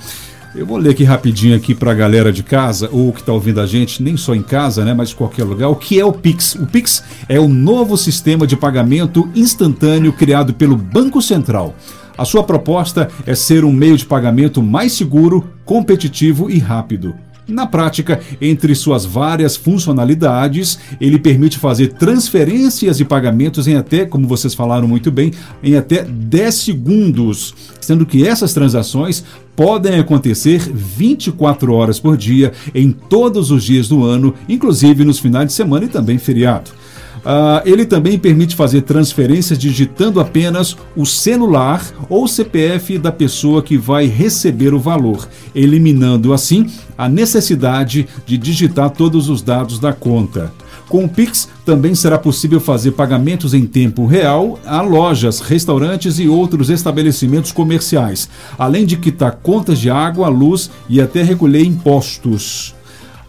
Eu 0.52 0.66
vou 0.66 0.78
ler 0.78 0.90
aqui 0.90 1.04
rapidinho 1.04 1.56
aqui 1.56 1.76
para 1.76 1.92
a 1.92 1.94
galera 1.94 2.32
de 2.32 2.42
casa, 2.42 2.88
ou 2.90 3.12
que 3.12 3.20
está 3.20 3.32
ouvindo 3.32 3.60
a 3.60 3.66
gente, 3.66 4.02
nem 4.02 4.16
só 4.16 4.34
em 4.34 4.42
casa, 4.42 4.84
né, 4.84 4.92
mas 4.92 5.12
em 5.12 5.14
qualquer 5.14 5.44
lugar, 5.44 5.68
o 5.68 5.76
que 5.76 6.00
é 6.00 6.04
o 6.04 6.12
Pix. 6.12 6.56
O 6.56 6.66
Pix 6.66 7.04
é 7.28 7.38
o 7.38 7.46
novo 7.46 7.96
sistema 7.96 8.48
de 8.48 8.56
pagamento 8.56 9.30
instantâneo 9.34 10.12
criado 10.12 10.52
pelo 10.52 10.76
Banco 10.76 11.22
Central. 11.22 11.76
A 12.18 12.24
sua 12.24 12.42
proposta 12.42 13.08
é 13.24 13.34
ser 13.34 13.64
um 13.64 13.72
meio 13.72 13.96
de 13.96 14.04
pagamento 14.04 14.60
mais 14.60 14.92
seguro, 14.92 15.48
competitivo 15.64 16.50
e 16.50 16.58
rápido. 16.58 17.14
Na 17.50 17.66
prática, 17.66 18.20
entre 18.40 18.74
suas 18.74 19.04
várias 19.04 19.56
funcionalidades, 19.56 20.78
ele 21.00 21.18
permite 21.18 21.58
fazer 21.58 21.92
transferências 21.94 23.00
e 23.00 23.04
pagamentos 23.04 23.66
em 23.66 23.76
até, 23.76 24.04
como 24.04 24.26
vocês 24.26 24.54
falaram 24.54 24.86
muito 24.86 25.10
bem, 25.10 25.32
em 25.62 25.76
até 25.76 26.04
10 26.04 26.54
segundos, 26.54 27.54
sendo 27.80 28.06
que 28.06 28.26
essas 28.26 28.52
transações 28.52 29.24
podem 29.60 29.98
acontecer 29.98 30.58
24 30.58 31.74
horas 31.74 32.00
por 32.00 32.16
dia 32.16 32.50
em 32.74 32.90
todos 32.90 33.50
os 33.50 33.62
dias 33.62 33.88
do 33.88 34.02
ano, 34.02 34.32
inclusive 34.48 35.04
nos 35.04 35.18
finais 35.18 35.48
de 35.48 35.52
semana 35.52 35.84
e 35.84 35.88
também 35.88 36.16
feriado. 36.16 36.70
Uh, 37.18 37.60
ele 37.66 37.84
também 37.84 38.18
permite 38.18 38.56
fazer 38.56 38.80
transferências 38.80 39.58
digitando 39.58 40.18
apenas 40.18 40.74
o 40.96 41.04
celular 41.04 41.84
ou 42.08 42.26
CPF 42.26 42.96
da 42.96 43.12
pessoa 43.12 43.62
que 43.62 43.76
vai 43.76 44.06
receber 44.06 44.72
o 44.72 44.78
valor, 44.80 45.28
eliminando 45.54 46.32
assim 46.32 46.66
a 46.96 47.06
necessidade 47.06 48.08
de 48.24 48.38
digitar 48.38 48.88
todos 48.88 49.28
os 49.28 49.42
dados 49.42 49.78
da 49.78 49.92
conta. 49.92 50.50
Com 50.90 51.04
o 51.04 51.08
Pix, 51.08 51.48
também 51.64 51.94
será 51.94 52.18
possível 52.18 52.58
fazer 52.58 52.90
pagamentos 52.90 53.54
em 53.54 53.64
tempo 53.64 54.06
real 54.06 54.58
a 54.66 54.82
lojas, 54.82 55.38
restaurantes 55.38 56.18
e 56.18 56.26
outros 56.26 56.68
estabelecimentos 56.68 57.52
comerciais, 57.52 58.28
além 58.58 58.84
de 58.84 58.96
quitar 58.96 59.36
contas 59.40 59.78
de 59.78 59.88
água, 59.88 60.28
luz 60.28 60.68
e 60.88 61.00
até 61.00 61.22
recolher 61.22 61.64
impostos. 61.64 62.74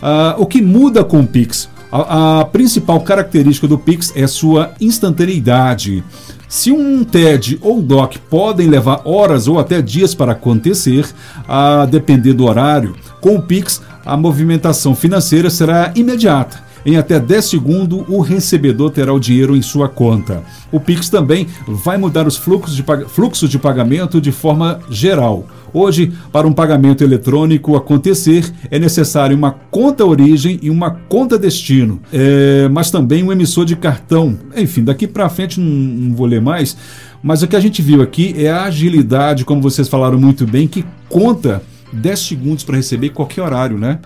Uh, 0.02 0.42
o 0.42 0.48
que 0.48 0.60
muda 0.60 1.04
com 1.04 1.20
o 1.20 1.28
Pix? 1.28 1.70
A, 1.92 2.40
a 2.40 2.46
principal 2.46 3.00
característica 3.02 3.68
do 3.68 3.78
Pix 3.78 4.12
é 4.16 4.26
sua 4.26 4.72
instantaneidade. 4.82 6.04
Se 6.50 6.72
um 6.72 7.04
TED 7.04 7.60
ou 7.62 7.80
DOC 7.80 8.18
podem 8.28 8.68
levar 8.70 9.02
horas 9.06 9.48
ou 9.48 9.60
até 9.60 9.84
dias 9.84 10.16
para 10.16 10.32
acontecer, 10.32 11.08
a 11.48 11.86
depender 11.86 12.34
do 12.34 12.46
horário, 12.46 12.96
com 13.22 13.36
o 13.36 13.42
Pix 13.44 13.84
a 14.04 14.18
movimentação 14.18 14.96
financeira 14.96 15.52
será 15.52 15.92
imediata 15.96 16.71
em 16.86 16.98
até 16.98 17.20
10 17.20 17.46
segundos, 17.46 18.04
o 18.08 18.22
recebedor 18.22 18.92
terá 18.92 19.14
o 19.14 19.20
dinheiro 19.20 19.56
em 19.56 19.62
sua 19.62 19.88
conta. 19.88 20.44
O 20.72 20.80
Pix 20.80 21.10
também 21.10 21.48
vai 21.68 21.98
mudar 21.98 22.28
os 22.28 22.38
fluxos 22.38 22.76
de, 22.76 23.48
de 23.50 23.60
pagamento 23.60 24.20
de 24.20 24.32
forma 24.32 24.80
geral. 24.90 25.46
Hoje, 25.74 26.12
para 26.32 26.46
um 26.46 26.52
pagamento 26.52 27.04
eletrônico 27.04 27.78
acontecer, 27.78 28.52
é 28.70 28.78
necessário 28.78 29.38
uma 29.38 29.52
conta 29.52 30.06
origem 30.06 30.60
e 30.62 30.70
uma 30.70 30.92
conta 30.92 31.38
destino, 31.38 32.02
é, 32.12 32.68
mas 32.70 32.92
também 32.92 33.24
um 33.24 33.32
emissor 33.32 33.64
de 33.64 33.76
cartão. 33.76 34.38
Enfim, 34.56 34.84
daqui 34.84 35.08
para 35.08 35.30
frente 35.30 35.60
não, 35.60 35.66
não 35.66 36.16
vou 36.16 36.28
ler 36.28 36.42
mais, 36.42 36.76
mas 37.24 37.42
o 37.42 37.48
que 37.48 37.56
a 37.56 37.60
gente 37.60 37.82
viu 37.82 38.02
aqui 38.02 38.34
é 38.38 38.52
a 38.52 38.64
agilidade, 38.64 39.46
como 39.46 39.62
vocês 39.62 39.88
falaram 39.88 40.20
muito 40.20 40.46
bem, 40.46 40.68
que 40.68 40.84
conta 41.08 41.62
10 41.94 42.20
segundos 42.20 42.64
para 42.64 42.76
receber 42.76 43.10
qualquer 43.10 43.42
horário, 43.42 43.78
né? 43.78 44.00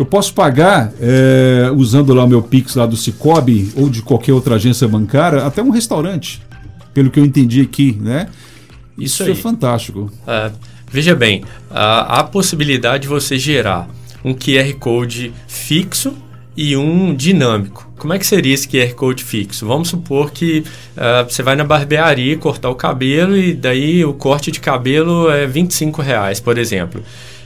Eu 0.00 0.06
posso 0.06 0.32
pagar 0.32 0.94
é, 0.98 1.70
usando 1.76 2.14
lá 2.14 2.24
o 2.24 2.26
meu 2.26 2.40
Pix 2.40 2.74
lá 2.74 2.86
do 2.86 2.96
Cicobi 2.96 3.70
ou 3.76 3.90
de 3.90 4.00
qualquer 4.00 4.32
outra 4.32 4.54
agência 4.54 4.88
bancária, 4.88 5.44
até 5.44 5.62
um 5.62 5.68
restaurante, 5.68 6.40
pelo 6.94 7.10
que 7.10 7.20
eu 7.20 7.24
entendi 7.26 7.60
aqui, 7.60 7.98
né? 8.00 8.28
Isso, 8.96 9.22
Isso 9.22 9.30
é 9.30 9.34
fantástico. 9.34 10.10
É, 10.26 10.50
veja 10.90 11.14
bem, 11.14 11.44
a, 11.70 12.20
a 12.20 12.24
possibilidade 12.24 13.02
de 13.02 13.08
você 13.08 13.38
gerar 13.38 13.90
um 14.24 14.32
QR 14.32 14.72
Code 14.78 15.34
fixo 15.46 16.16
e 16.56 16.74
um 16.78 17.14
dinâmico. 17.14 17.92
Como 17.98 18.14
é 18.14 18.18
que 18.18 18.26
seria 18.26 18.54
esse 18.54 18.66
QR 18.66 18.94
Code 18.94 19.22
fixo? 19.22 19.66
Vamos 19.66 19.88
supor 19.88 20.30
que 20.30 20.64
uh, 20.96 21.28
você 21.28 21.42
vai 21.42 21.56
na 21.56 21.64
barbearia 21.64 22.38
cortar 22.38 22.70
o 22.70 22.74
cabelo 22.74 23.36
e 23.36 23.52
daí 23.52 24.02
o 24.02 24.14
corte 24.14 24.50
de 24.50 24.60
cabelo 24.60 25.30
é 25.30 25.46
25 25.46 26.00
reais, 26.00 26.40
por 26.40 26.56
exemplo 26.56 27.02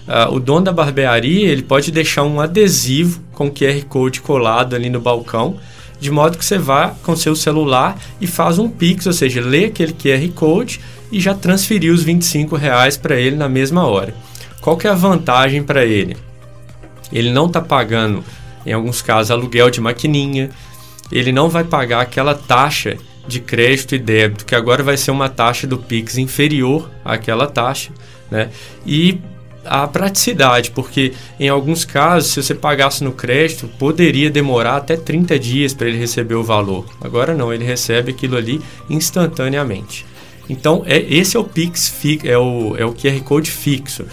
uh, 0.09 0.35
o 0.35 0.41
dono 0.41 0.67
da 0.67 0.73
barbearia 0.73 1.49
ele 1.49 1.63
pode 1.63 1.91
deixar 1.91 2.23
um 2.25 2.41
adesivo 2.41 3.21
com 3.33 3.51
QR 3.51 3.85
Code 3.89 4.21
colado 4.21 4.75
ali 4.75 4.89
no 4.89 5.01
balcão, 5.01 5.59
de 6.01 6.11
modo 6.11 6.37
que 6.37 6.45
você 6.45 6.59
vá 6.59 6.95
com 7.03 7.17
seu 7.17 7.35
celular 7.35 7.99
e 8.21 8.27
faz 8.27 8.59
um 8.59 8.69
Pix, 8.69 9.07
ou 9.07 9.13
seja, 9.13 9.41
lê 9.41 9.67
aquele 9.67 9.93
QR 9.93 10.29
Code 10.35 10.81
e 11.11 11.21
já 11.21 11.35
transferiu 11.35 11.95
os 11.95 12.03
25 12.03 12.57
reais 12.57 12.97
para 12.97 13.17
ele 13.17 13.37
na 13.37 13.49
mesma 13.49 13.87
hora. 13.87 14.15
Qual 14.61 14.77
que 14.77 14.87
é 14.87 14.91
a 14.91 14.95
vantagem 14.95 15.63
para 15.63 15.85
ele? 15.85 16.17
Ele 17.13 17.31
não 17.31 17.47
está 17.47 17.61
pagando, 17.61 18.25
em 18.67 18.73
alguns 18.73 19.03
casos, 19.03 19.31
aluguel 19.31 19.71
de 19.71 19.81
maquininha, 19.81 20.51
ele 21.13 21.33
não 21.33 21.49
vai 21.49 21.65
pagar 21.65 22.01
aquela 22.01 22.35
taxa 22.35 22.97
de 23.27 23.41
crédito 23.41 23.95
e 23.95 23.99
débito, 23.99 24.45
que 24.45 24.55
agora 24.55 24.83
vai 24.83 24.97
ser 24.97 25.11
uma 25.11 25.29
taxa 25.29 25.67
do 25.67 25.79
Pix 25.79 26.19
inferior 26.19 26.91
àquela 27.05 27.47
taxa, 27.47 27.91
né? 28.31 28.51
E 28.87 29.19
a 29.65 29.87
praticidade, 29.87 30.71
porque 30.71 31.13
em 31.39 31.49
alguns 31.49 31.85
casos, 31.85 32.33
se 32.33 32.43
você 32.43 32.55
pagasse 32.55 33.03
no 33.03 33.13
crédito, 33.13 33.69
poderia 33.79 34.31
demorar 34.31 34.77
até 34.77 34.97
30 34.97 35.39
dias 35.39 35.75
para 35.75 35.89
ele 35.89 35.99
receber 35.99 36.35
o 36.35 36.45
valor. 36.45 36.87
Agora 37.01 37.35
não, 37.35 37.53
ele 37.53 37.65
recebe 37.65 38.13
aquilo 38.13 38.37
ali 38.37 38.61
instantaneamente. 38.89 40.05
Então, 40.49 40.83
é, 40.87 40.99
esse 40.99 41.37
é 41.37 41.41
o 41.41 41.45
Pix, 41.45 41.93
é 42.25 42.37
o, 42.37 42.77
é 42.77 42.85
o 42.85 42.93
QR 42.93 43.21
Code 43.23 43.51
fixo. 43.51 44.05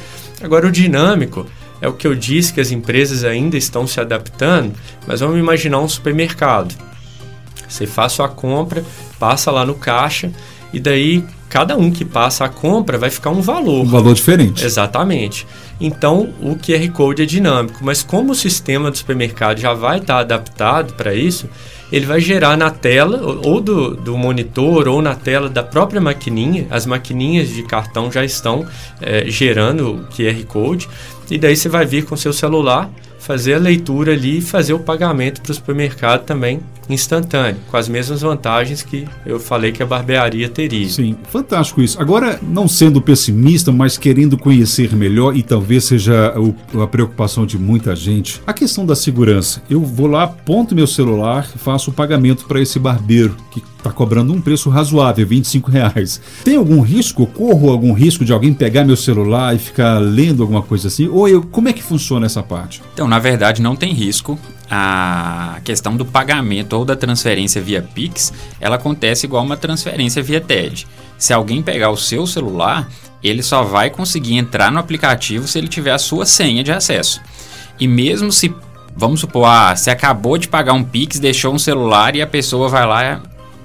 Agora, 0.41 0.67
o 0.67 0.71
dinâmico 0.71 1.45
é 1.81 1.87
o 1.87 1.93
que 1.93 2.07
eu 2.07 2.15
disse 2.15 2.53
que 2.53 2.61
as 2.61 2.71
empresas 2.71 3.23
ainda 3.23 3.57
estão 3.57 3.85
se 3.85 3.99
adaptando, 3.99 4.73
mas 5.05 5.19
vamos 5.19 5.37
imaginar 5.37 5.79
um 5.79 5.89
supermercado. 5.89 6.75
Você 7.67 7.85
faz 7.87 8.13
sua 8.13 8.29
compra, 8.29 8.83
passa 9.19 9.49
lá 9.49 9.65
no 9.65 9.75
caixa 9.75 10.31
e 10.73 10.79
daí 10.79 11.23
cada 11.51 11.75
um 11.75 11.91
que 11.91 12.05
passa 12.05 12.45
a 12.45 12.49
compra 12.49 12.97
vai 12.97 13.09
ficar 13.09 13.29
um 13.29 13.41
valor. 13.41 13.81
Um 13.81 13.89
valor 13.89 14.13
diferente. 14.13 14.65
Exatamente. 14.65 15.45
Então, 15.81 16.33
o 16.41 16.55
QR 16.55 16.89
Code 16.93 17.23
é 17.23 17.25
dinâmico, 17.25 17.79
mas 17.81 18.01
como 18.01 18.31
o 18.31 18.35
sistema 18.35 18.89
do 18.89 18.97
supermercado 18.97 19.59
já 19.59 19.73
vai 19.73 19.97
estar 19.97 20.19
adaptado 20.19 20.93
para 20.93 21.13
isso, 21.13 21.49
ele 21.91 22.05
vai 22.05 22.21
gerar 22.21 22.55
na 22.55 22.71
tela, 22.71 23.41
ou 23.45 23.59
do, 23.59 23.95
do 23.95 24.17
monitor, 24.17 24.87
ou 24.87 25.01
na 25.01 25.13
tela 25.13 25.49
da 25.49 25.61
própria 25.61 25.99
maquininha, 25.99 26.67
as 26.69 26.85
maquininhas 26.85 27.49
de 27.49 27.63
cartão 27.63 28.09
já 28.09 28.23
estão 28.23 28.65
é, 29.01 29.25
gerando 29.27 29.95
o 29.95 30.07
QR 30.07 30.41
Code, 30.45 30.87
e 31.29 31.37
daí 31.37 31.57
você 31.57 31.67
vai 31.67 31.85
vir 31.85 32.05
com 32.05 32.15
seu 32.15 32.31
celular, 32.31 32.89
fazer 33.21 33.53
a 33.53 33.59
leitura 33.59 34.13
ali 34.13 34.39
e 34.39 34.41
fazer 34.41 34.73
o 34.73 34.79
pagamento 34.79 35.41
para 35.41 35.51
o 35.51 35.55
supermercado 35.55 36.25
também 36.25 36.59
instantâneo, 36.89 37.61
com 37.69 37.77
as 37.77 37.87
mesmas 37.87 38.21
vantagens 38.21 38.83
que 38.83 39.07
eu 39.25 39.39
falei 39.39 39.71
que 39.71 39.81
a 39.81 39.85
barbearia 39.85 40.49
teria. 40.49 40.89
Sim, 40.89 41.15
fantástico 41.29 41.81
isso. 41.81 42.01
Agora, 42.01 42.39
não 42.41 42.67
sendo 42.67 43.01
pessimista, 43.01 43.71
mas 43.71 43.97
querendo 43.97 44.37
conhecer 44.37 44.93
melhor, 44.95 45.35
e 45.35 45.43
talvez 45.43 45.85
seja 45.85 46.33
o, 46.37 46.81
a 46.81 46.87
preocupação 46.87 47.45
de 47.45 47.57
muita 47.57 47.95
gente, 47.95 48.41
a 48.45 48.53
questão 48.53 48.85
da 48.85 48.95
segurança. 48.95 49.61
Eu 49.69 49.81
vou 49.81 50.07
lá, 50.07 50.23
aponto 50.23 50.75
meu 50.75 50.87
celular, 50.87 51.47
faço 51.57 51.91
o 51.91 51.93
pagamento 51.93 52.45
para 52.45 52.59
esse 52.59 52.79
barbeiro, 52.79 53.37
que 53.51 53.61
está 53.81 53.91
cobrando 53.91 54.31
um 54.31 54.39
preço 54.39 54.69
razoável, 54.69 55.27
25 55.27 55.69
reais. 55.69 56.21
Tem 56.43 56.55
algum 56.55 56.81
risco? 56.81 57.25
Corro 57.25 57.69
algum 57.69 57.93
risco 57.93 58.23
de 58.23 58.31
alguém 58.31 58.53
pegar 58.53 58.85
meu 58.85 58.95
celular 58.95 59.55
e 59.55 59.59
ficar 59.59 59.97
lendo 59.99 60.41
alguma 60.41 60.61
coisa 60.61 60.87
assim? 60.87 61.07
Ou 61.07 61.27
eu, 61.27 61.41
como 61.41 61.67
é 61.67 61.73
que 61.73 61.83
funciona 61.83 62.25
essa 62.25 62.41
parte? 62.41 62.81
Então, 62.93 63.07
na 63.07 63.19
verdade, 63.19 63.61
não 63.61 63.75
tem 63.75 63.93
risco. 63.93 64.39
A 64.69 65.59
questão 65.65 65.97
do 65.97 66.05
pagamento 66.05 66.73
ou 66.73 66.85
da 66.85 66.95
transferência 66.95 67.61
via 67.61 67.81
Pix, 67.81 68.31
ela 68.59 68.77
acontece 68.77 69.25
igual 69.25 69.43
uma 69.43 69.57
transferência 69.57 70.23
via 70.23 70.39
TED. 70.39 70.87
Se 71.17 71.33
alguém 71.33 71.61
pegar 71.61 71.89
o 71.89 71.97
seu 71.97 72.25
celular, 72.25 72.87
ele 73.21 73.43
só 73.43 73.63
vai 73.63 73.89
conseguir 73.89 74.37
entrar 74.37 74.71
no 74.71 74.79
aplicativo 74.79 75.47
se 75.47 75.57
ele 75.57 75.67
tiver 75.67 75.91
a 75.91 75.99
sua 75.99 76.25
senha 76.25 76.63
de 76.63 76.71
acesso. 76.71 77.21
E 77.79 77.87
mesmo 77.87 78.31
se, 78.31 78.53
vamos 78.95 79.19
supor, 79.19 79.45
ah, 79.45 79.75
você 79.75 79.89
acabou 79.89 80.37
de 80.37 80.47
pagar 80.47 80.73
um 80.73 80.83
Pix, 80.83 81.19
deixou 81.19 81.53
um 81.53 81.59
celular 81.59 82.15
e 82.15 82.21
a 82.21 82.27
pessoa 82.27 82.69
vai 82.69 82.85
lá 82.85 83.21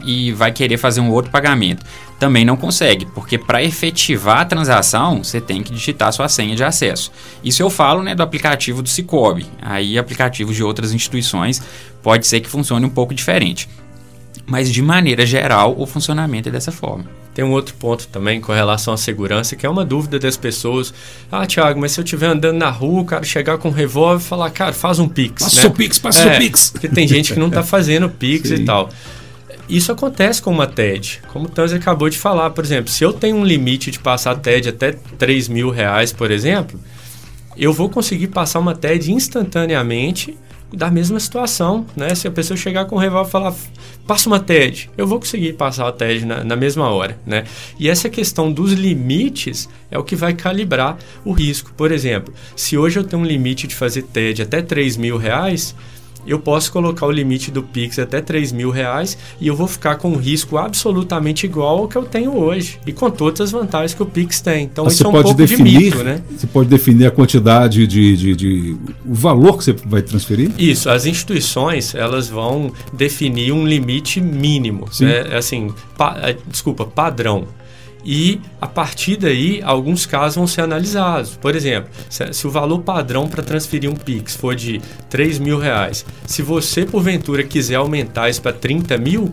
e 0.06 0.32
vai 0.32 0.52
querer 0.52 0.78
fazer 0.78 1.00
um 1.00 1.10
outro 1.10 1.30
pagamento. 1.30 1.84
Também 2.18 2.44
não 2.44 2.56
consegue, 2.56 3.04
porque 3.06 3.36
para 3.36 3.62
efetivar 3.62 4.40
a 4.40 4.44
transação, 4.44 5.22
você 5.22 5.40
tem 5.40 5.62
que 5.62 5.72
digitar 5.72 6.12
sua 6.12 6.28
senha 6.28 6.56
de 6.56 6.64
acesso. 6.64 7.12
Isso 7.44 7.62
eu 7.62 7.68
falo 7.68 8.02
né, 8.02 8.14
do 8.14 8.22
aplicativo 8.22 8.80
do 8.80 8.88
Cicobi. 8.88 9.46
Aí 9.60 9.98
aplicativos 9.98 10.56
de 10.56 10.62
outras 10.62 10.92
instituições 10.92 11.60
pode 12.02 12.26
ser 12.26 12.40
que 12.40 12.48
funcione 12.48 12.86
um 12.86 12.90
pouco 12.90 13.12
diferente. 13.12 13.68
Mas 14.46 14.72
de 14.72 14.80
maneira 14.80 15.26
geral, 15.26 15.74
o 15.76 15.84
funcionamento 15.86 16.48
é 16.48 16.52
dessa 16.52 16.70
forma. 16.70 17.04
Tem 17.34 17.44
um 17.44 17.50
outro 17.50 17.74
ponto 17.74 18.08
também 18.08 18.40
com 18.40 18.50
relação 18.50 18.94
à 18.94 18.96
segurança, 18.96 19.54
que 19.56 19.66
é 19.66 19.68
uma 19.68 19.84
dúvida 19.84 20.18
das 20.18 20.38
pessoas. 20.38 20.94
Ah, 21.30 21.44
Thiago, 21.44 21.78
mas 21.78 21.92
se 21.92 22.00
eu 22.00 22.04
estiver 22.04 22.28
andando 22.28 22.56
na 22.56 22.70
rua, 22.70 23.02
o 23.02 23.04
cara 23.04 23.24
chegar 23.24 23.58
com 23.58 23.68
um 23.68 23.72
revólver 23.72 24.24
e 24.24 24.26
falar, 24.26 24.48
cara, 24.48 24.72
faz 24.72 24.98
um 24.98 25.06
Pix. 25.06 25.42
Passa 25.42 25.60
né? 25.60 25.66
o 25.66 25.70
Pix, 25.70 25.98
passa 25.98 26.22
é, 26.22 26.34
o 26.34 26.38
Pix. 26.38 26.70
Porque 26.70 26.88
tem 26.88 27.06
gente 27.06 27.34
que 27.34 27.38
não 27.38 27.48
está 27.48 27.60
fazendo 27.62 28.08
Pix 28.08 28.50
e 28.50 28.60
tal. 28.60 28.88
Isso 29.68 29.90
acontece 29.90 30.40
com 30.40 30.50
uma 30.50 30.66
TED. 30.66 31.22
Como 31.32 31.46
o 31.46 31.48
Tanzi 31.48 31.74
acabou 31.74 32.08
de 32.08 32.18
falar, 32.18 32.50
por 32.50 32.64
exemplo, 32.64 32.90
se 32.90 33.02
eu 33.02 33.12
tenho 33.12 33.36
um 33.36 33.44
limite 33.44 33.90
de 33.90 33.98
passar 33.98 34.36
TED 34.36 34.68
até 34.68 34.92
3 34.92 35.48
mil 35.48 35.70
reais, 35.70 36.12
por 36.12 36.30
exemplo, 36.30 36.78
eu 37.56 37.72
vou 37.72 37.88
conseguir 37.88 38.28
passar 38.28 38.60
uma 38.60 38.74
TED 38.74 39.10
instantaneamente 39.10 40.36
da 40.72 40.90
mesma 40.90 41.18
situação, 41.18 41.86
né? 41.96 42.14
Se 42.14 42.26
a 42.26 42.30
pessoa 42.30 42.56
chegar 42.56 42.84
com 42.86 42.96
o 42.96 42.98
revólver 42.98 43.28
e 43.28 43.32
falar, 43.32 43.54
passa 44.06 44.28
uma 44.28 44.40
TED, 44.40 44.90
eu 44.96 45.06
vou 45.06 45.18
conseguir 45.18 45.52
passar 45.54 45.86
a 45.88 45.92
TED 45.92 46.26
na, 46.26 46.44
na, 46.44 46.56
mesma 46.56 46.90
hora, 46.90 47.18
né? 47.24 47.44
E 47.78 47.88
essa 47.88 48.08
questão 48.08 48.52
dos 48.52 48.72
limites 48.72 49.68
é 49.90 49.98
o 49.98 50.04
que 50.04 50.16
vai 50.16 50.34
calibrar 50.34 50.98
o 51.24 51.32
risco. 51.32 51.72
Por 51.76 51.92
exemplo, 51.92 52.34
se 52.54 52.76
hoje 52.76 52.98
eu 52.98 53.04
tenho 53.04 53.22
um 53.22 53.26
limite 53.26 53.66
de 53.66 53.74
fazer 53.74 54.02
TED 54.02 54.42
até 54.42 54.60
3 54.60 54.96
mil 54.96 55.16
reais, 55.16 55.74
eu 56.26 56.38
posso 56.38 56.72
colocar 56.72 57.06
o 57.06 57.10
limite 57.10 57.50
do 57.50 57.62
Pix 57.62 57.98
até 57.98 58.20
3 58.20 58.52
mil 58.52 58.70
reais 58.70 59.16
e 59.40 59.46
eu 59.46 59.56
vou 59.56 59.66
ficar 59.66 59.96
com 59.96 60.10
um 60.10 60.16
risco 60.16 60.56
absolutamente 60.56 61.46
igual 61.46 61.78
ao 61.78 61.88
que 61.88 61.96
eu 61.96 62.04
tenho 62.04 62.36
hoje 62.36 62.78
e 62.86 62.92
com 62.92 63.10
todas 63.10 63.40
as 63.40 63.50
vantagens 63.50 63.94
que 63.94 64.02
o 64.02 64.06
Pix 64.06 64.40
tem. 64.40 64.64
Então 64.64 64.84
Mas 64.84 64.94
isso 64.94 65.04
é 65.04 65.08
um 65.08 65.12
pouco 65.12 65.34
definir, 65.34 65.78
de 65.78 65.84
mito, 65.84 66.04
né? 66.04 66.20
Você 66.36 66.46
pode 66.46 66.68
definir 66.68 67.06
a 67.06 67.10
quantidade 67.10 67.86
de, 67.86 68.16
de, 68.16 68.36
de, 68.36 68.76
o 69.04 69.14
valor 69.14 69.58
que 69.58 69.64
você 69.64 69.72
vai 69.72 70.02
transferir? 70.02 70.50
Isso, 70.58 70.90
as 70.90 71.06
instituições 71.06 71.94
elas 71.94 72.28
vão 72.28 72.72
definir 72.92 73.52
um 73.52 73.66
limite 73.66 74.20
mínimo, 74.20 74.88
Sim. 74.90 75.06
né? 75.06 75.36
Assim, 75.36 75.72
pa, 75.96 76.16
eh, 76.22 76.36
desculpa, 76.48 76.84
padrão 76.84 77.46
e 78.06 78.40
a 78.60 78.68
partir 78.68 79.16
daí 79.16 79.60
alguns 79.64 80.06
casos 80.06 80.36
vão 80.36 80.46
ser 80.46 80.60
analisados. 80.60 81.36
Por 81.36 81.56
exemplo, 81.56 81.90
se, 82.08 82.32
se 82.32 82.46
o 82.46 82.50
valor 82.50 82.78
padrão 82.78 83.26
para 83.26 83.42
transferir 83.42 83.90
um 83.90 83.96
Pix 83.96 84.36
for 84.36 84.54
de 84.54 84.80
3 85.10 85.40
mil 85.40 85.58
reais, 85.58 86.06
se 86.24 86.40
você 86.40 86.86
porventura 86.86 87.42
quiser 87.42 87.74
aumentar 87.74 88.30
isso 88.30 88.40
para 88.40 88.52
30 88.52 88.96
mil, 88.96 89.28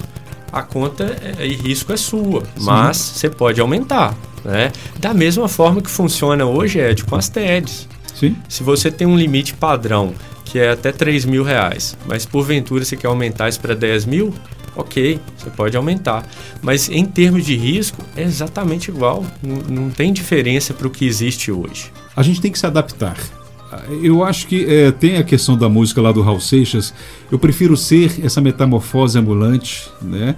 a 0.51 0.63
conta 0.63 1.15
é, 1.37 1.45
e 1.45 1.53
risco 1.53 1.93
é 1.93 1.97
sua, 1.97 2.41
Sim. 2.41 2.65
mas 2.65 2.97
você 2.97 3.29
pode 3.29 3.61
aumentar. 3.61 4.17
Né? 4.43 4.71
Da 4.97 5.13
mesma 5.13 5.47
forma 5.47 5.79
que 5.79 5.89
funciona 5.89 6.43
hoje, 6.43 6.79
Ed, 6.79 7.03
com 7.05 7.15
as 7.15 7.29
TEDs. 7.29 7.87
Sim. 8.15 8.35
Se 8.49 8.63
você 8.63 8.89
tem 8.89 9.05
um 9.05 9.15
limite 9.15 9.53
padrão 9.53 10.13
que 10.45 10.59
é 10.59 10.71
até 10.71 10.91
3 10.91 11.25
mil 11.25 11.43
reais, 11.43 11.97
mas 12.05 12.25
porventura 12.25 12.83
você 12.83 12.95
quer 12.95 13.07
aumentar 13.07 13.49
isso 13.49 13.59
para 13.59 13.73
10 13.73 14.05
mil, 14.05 14.33
ok, 14.75 15.19
você 15.37 15.49
pode 15.49 15.75
aumentar. 15.77 16.27
Mas 16.61 16.89
em 16.89 17.05
termos 17.05 17.45
de 17.45 17.55
risco, 17.55 18.03
é 18.15 18.23
exatamente 18.23 18.89
igual. 18.89 19.25
Não, 19.41 19.57
não 19.83 19.89
tem 19.89 20.11
diferença 20.11 20.73
para 20.73 20.87
o 20.87 20.89
que 20.89 21.05
existe 21.05 21.51
hoje. 21.51 21.91
A 22.15 22.23
gente 22.23 22.41
tem 22.41 22.51
que 22.51 22.59
se 22.59 22.65
adaptar. 22.65 23.17
Eu 24.03 24.23
acho 24.23 24.47
que 24.47 24.65
é, 24.65 24.91
tem 24.91 25.17
a 25.17 25.23
questão 25.23 25.57
da 25.57 25.67
música 25.67 26.01
lá 26.01 26.11
do 26.11 26.21
Raul 26.21 26.39
Seixas. 26.39 26.93
Eu 27.31 27.39
prefiro 27.39 27.75
ser 27.75 28.23
essa 28.23 28.39
metamorfose 28.39 29.17
ambulante, 29.17 29.89
né? 30.01 30.35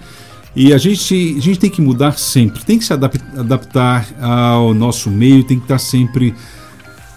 E 0.55 0.73
a 0.73 0.77
gente, 0.77 1.35
a 1.37 1.41
gente 1.41 1.59
tem 1.59 1.69
que 1.69 1.81
mudar 1.81 2.17
sempre, 2.17 2.63
tem 2.63 2.79
que 2.79 2.85
se 2.85 2.93
adaptar 2.93 4.07
ao 4.21 4.73
nosso 4.73 5.09
meio, 5.09 5.43
tem 5.43 5.57
que 5.57 5.65
estar 5.65 5.79
sempre. 5.79 6.33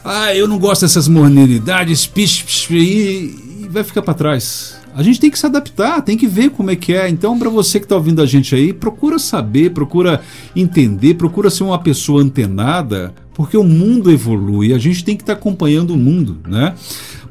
Ah, 0.08 0.34
eu 0.34 0.48
não 0.48 0.58
gosto 0.58 0.82
dessas 0.82 1.06
modernidades, 1.06 2.06
pish, 2.06 2.42
pish, 2.42 2.70
e, 2.70 3.64
e 3.64 3.68
vai 3.70 3.84
ficar 3.84 4.02
para 4.02 4.14
trás 4.14 4.78
a 4.98 5.02
gente 5.04 5.20
tem 5.20 5.30
que 5.30 5.38
se 5.38 5.46
adaptar, 5.46 6.02
tem 6.02 6.16
que 6.16 6.26
ver 6.26 6.50
como 6.50 6.72
é 6.72 6.74
que 6.76 6.92
é. 6.92 7.08
Então, 7.08 7.38
para 7.38 7.48
você 7.48 7.78
que 7.78 7.84
está 7.84 7.94
ouvindo 7.94 8.20
a 8.20 8.26
gente 8.26 8.52
aí, 8.52 8.72
procura 8.72 9.16
saber, 9.16 9.70
procura 9.70 10.20
entender, 10.56 11.14
procura 11.14 11.50
ser 11.50 11.62
uma 11.62 11.78
pessoa 11.78 12.20
antenada, 12.20 13.14
porque 13.32 13.56
o 13.56 13.62
mundo 13.62 14.10
evolui, 14.10 14.74
a 14.74 14.78
gente 14.78 15.04
tem 15.04 15.16
que 15.16 15.22
estar 15.22 15.34
tá 15.34 15.38
acompanhando 15.38 15.92
o 15.92 15.96
mundo, 15.96 16.38
né? 16.48 16.74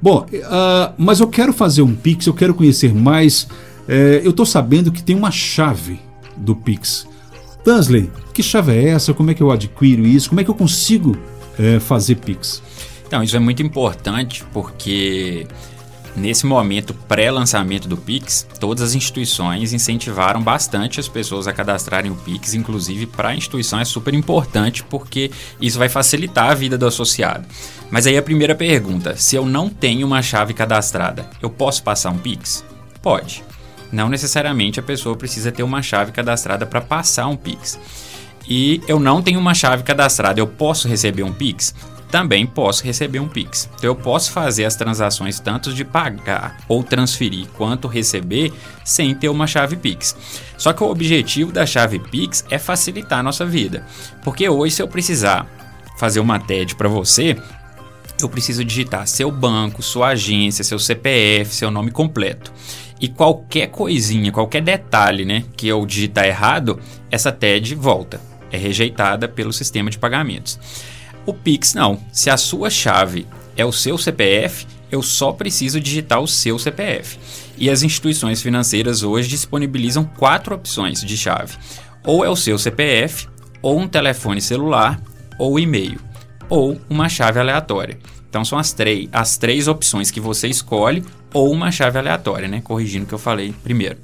Bom, 0.02 0.26
uh, 0.32 0.94
mas 0.98 1.20
eu 1.20 1.28
quero 1.28 1.52
fazer 1.52 1.82
um 1.82 1.94
Pix, 1.94 2.26
eu 2.26 2.34
quero 2.34 2.54
conhecer 2.54 2.94
mais. 2.96 3.50
É, 3.86 4.22
eu 4.24 4.30
estou 4.30 4.46
sabendo 4.46 4.90
que 4.90 5.04
tem 5.04 5.16
uma 5.16 5.32
chave 5.32 6.00
do 6.38 6.56
Pix. 6.56 7.06
Tansley, 7.66 8.10
que 8.34 8.42
chave 8.42 8.72
é 8.72 8.90
essa? 8.92 9.14
Como 9.14 9.30
é 9.30 9.34
que 9.34 9.44
eu 9.44 9.52
adquiro 9.52 10.08
isso? 10.08 10.30
Como 10.30 10.40
é 10.40 10.44
que 10.46 10.50
eu 10.50 10.56
consigo 10.56 11.18
é, 11.60 11.80
fazer 11.80 12.16
Pix? 12.16 12.62
Então, 13.06 13.24
isso 13.24 13.36
é 13.36 13.40
muito 13.40 13.64
importante 13.64 14.44
porque 14.52 15.48
Nesse 16.18 16.48
momento 16.48 16.96
pré-lançamento 16.96 17.88
do 17.88 17.96
Pix, 17.96 18.48
todas 18.60 18.82
as 18.82 18.96
instituições 18.96 19.72
incentivaram 19.72 20.42
bastante 20.42 21.00
as 21.00 21.08
pessoas 21.08 21.48
a 21.48 21.54
cadastrarem 21.54 22.10
o 22.10 22.16
Pix, 22.16 22.56
inclusive 22.56 23.06
para 23.06 23.30
a 23.30 23.36
instituição 23.36 23.80
é 23.80 23.86
super 23.86 24.16
importante 24.16 24.84
porque 24.84 25.30
isso 25.62 25.78
vai 25.78 25.88
facilitar 25.88 26.50
a 26.50 26.56
vida 26.56 26.76
do 26.76 26.88
associado. 26.88 27.46
Mas 27.92 28.08
aí 28.08 28.18
a 28.18 28.24
primeira 28.24 28.56
pergunta: 28.56 29.16
se 29.16 29.36
eu 29.36 29.46
não 29.46 29.70
tenho 29.70 30.08
uma 30.08 30.24
chave 30.24 30.56
cadastrada, 30.56 31.30
eu 31.40 31.52
posso 31.52 31.84
passar 31.84 32.10
um 32.10 32.18
Pix? 32.18 32.66
Pode. 33.00 33.44
Não 33.92 34.10
necessariamente 34.10 34.80
a 34.80 34.84
pessoa 34.84 35.16
precisa 35.16 35.52
ter 35.52 35.62
uma 35.62 35.84
chave 35.84 36.12
cadastrada 36.12 36.66
para 36.66 36.82
passar 36.82 37.28
um 37.28 37.38
Pix. 37.38 37.80
E 38.48 38.82
eu 38.88 39.00
não 39.00 39.22
tenho 39.22 39.40
uma 39.40 39.54
chave 39.54 39.84
cadastrada, 39.84 40.40
eu 40.40 40.48
posso 40.48 40.88
receber 40.88 41.24
um 41.24 41.34
Pix? 41.34 41.74
também 42.10 42.46
posso 42.46 42.84
receber 42.84 43.20
um 43.20 43.28
Pix. 43.28 43.70
Então 43.76 43.90
eu 43.90 43.96
posso 43.96 44.32
fazer 44.32 44.66
as 44.66 44.76
transações 44.76 45.40
tanto 45.40 45.74
de 45.74 45.84
pagar 45.84 46.58
ou 46.68 46.84
transferir 46.84 47.48
quanto 47.58 47.88
receber 47.88 48.54
sem 48.84 49.14
ter 49.14 49.30
uma 49.30 49.48
chave 49.48 49.76
Pix. 49.76 50.16
Só 50.58 50.74
que 50.74 50.84
o 50.84 50.90
objetivo 50.90 51.52
da 51.52 51.66
chave 51.66 52.00
Pix 52.00 52.46
é 52.50 52.58
facilitar 52.58 53.20
a 53.20 53.24
nossa 53.24 53.46
vida. 53.46 53.86
Porque 54.24 54.48
hoje 54.48 54.76
se 54.76 54.82
eu 54.82 54.88
precisar 54.88 55.48
fazer 55.98 56.20
uma 56.20 56.40
TED 56.40 56.76
para 56.76 56.88
você, 56.88 57.36
eu 58.22 58.30
preciso 58.30 58.64
digitar 58.64 59.08
seu 59.08 59.32
banco, 59.32 59.82
sua 59.84 60.10
agência, 60.10 60.64
seu 60.64 60.80
CPF, 60.80 61.54
seu 61.54 61.70
nome 61.70 61.92
completo. 61.92 62.52
E 63.00 63.08
qualquer 63.08 63.68
coisinha, 63.68 64.32
qualquer 64.32 64.62
detalhe, 64.62 65.24
né, 65.24 65.44
que 65.56 65.68
eu 65.68 65.86
digitar 65.86 66.26
errado, 66.26 66.80
essa 67.12 67.32
TED 67.32 67.76
volta. 67.76 68.20
É 68.52 68.58
rejeitada 68.58 69.28
pelo 69.28 69.54
sistema 69.54 69.90
de 69.90 69.98
pagamentos. 69.98 70.60
O 71.26 71.34
Pix 71.34 71.74
não. 71.74 72.00
Se 72.12 72.30
a 72.30 72.38
sua 72.38 72.70
chave 72.70 73.28
é 73.56 73.66
o 73.66 73.72
seu 73.72 73.98
CPF, 73.98 74.66
eu 74.92 75.02
só 75.02 75.34
preciso 75.34 75.80
digitar 75.80 76.22
o 76.22 76.28
seu 76.28 76.58
CPF. 76.58 77.20
E 77.58 77.70
as 77.70 77.84
instituições 77.84 78.42
financeiras 78.42 79.04
hoje 79.04 79.28
disponibilizam 79.28 80.06
quatro 80.06 80.56
opções 80.56 81.02
de 81.02 81.18
chave: 81.18 81.58
ou 82.06 82.24
é 82.24 82.30
o 82.30 82.36
seu 82.36 82.58
CPF, 82.58 83.28
ou 83.62 83.80
um 83.80 83.88
telefone 83.88 84.42
celular, 84.42 85.02
ou 85.38 85.60
e-mail, 85.60 86.00
ou 86.48 86.80
uma 86.90 87.10
chave 87.10 87.40
aleatória. 87.40 87.98
Então 88.30 88.46
são 88.46 88.58
as, 88.58 88.72
três, 88.74 89.10
as 89.12 89.38
três 89.38 89.68
opções 89.68 90.12
que 90.12 90.20
você 90.20 90.48
escolhe, 90.48 91.04
ou 91.34 91.52
uma 91.52 91.72
chave 91.72 91.98
aleatória, 91.98 92.48
né? 92.48 92.62
Corrigindo 92.62 93.06
o 93.06 93.08
que 93.08 93.14
eu 93.14 93.20
falei 93.20 93.54
primeiro. 93.64 93.98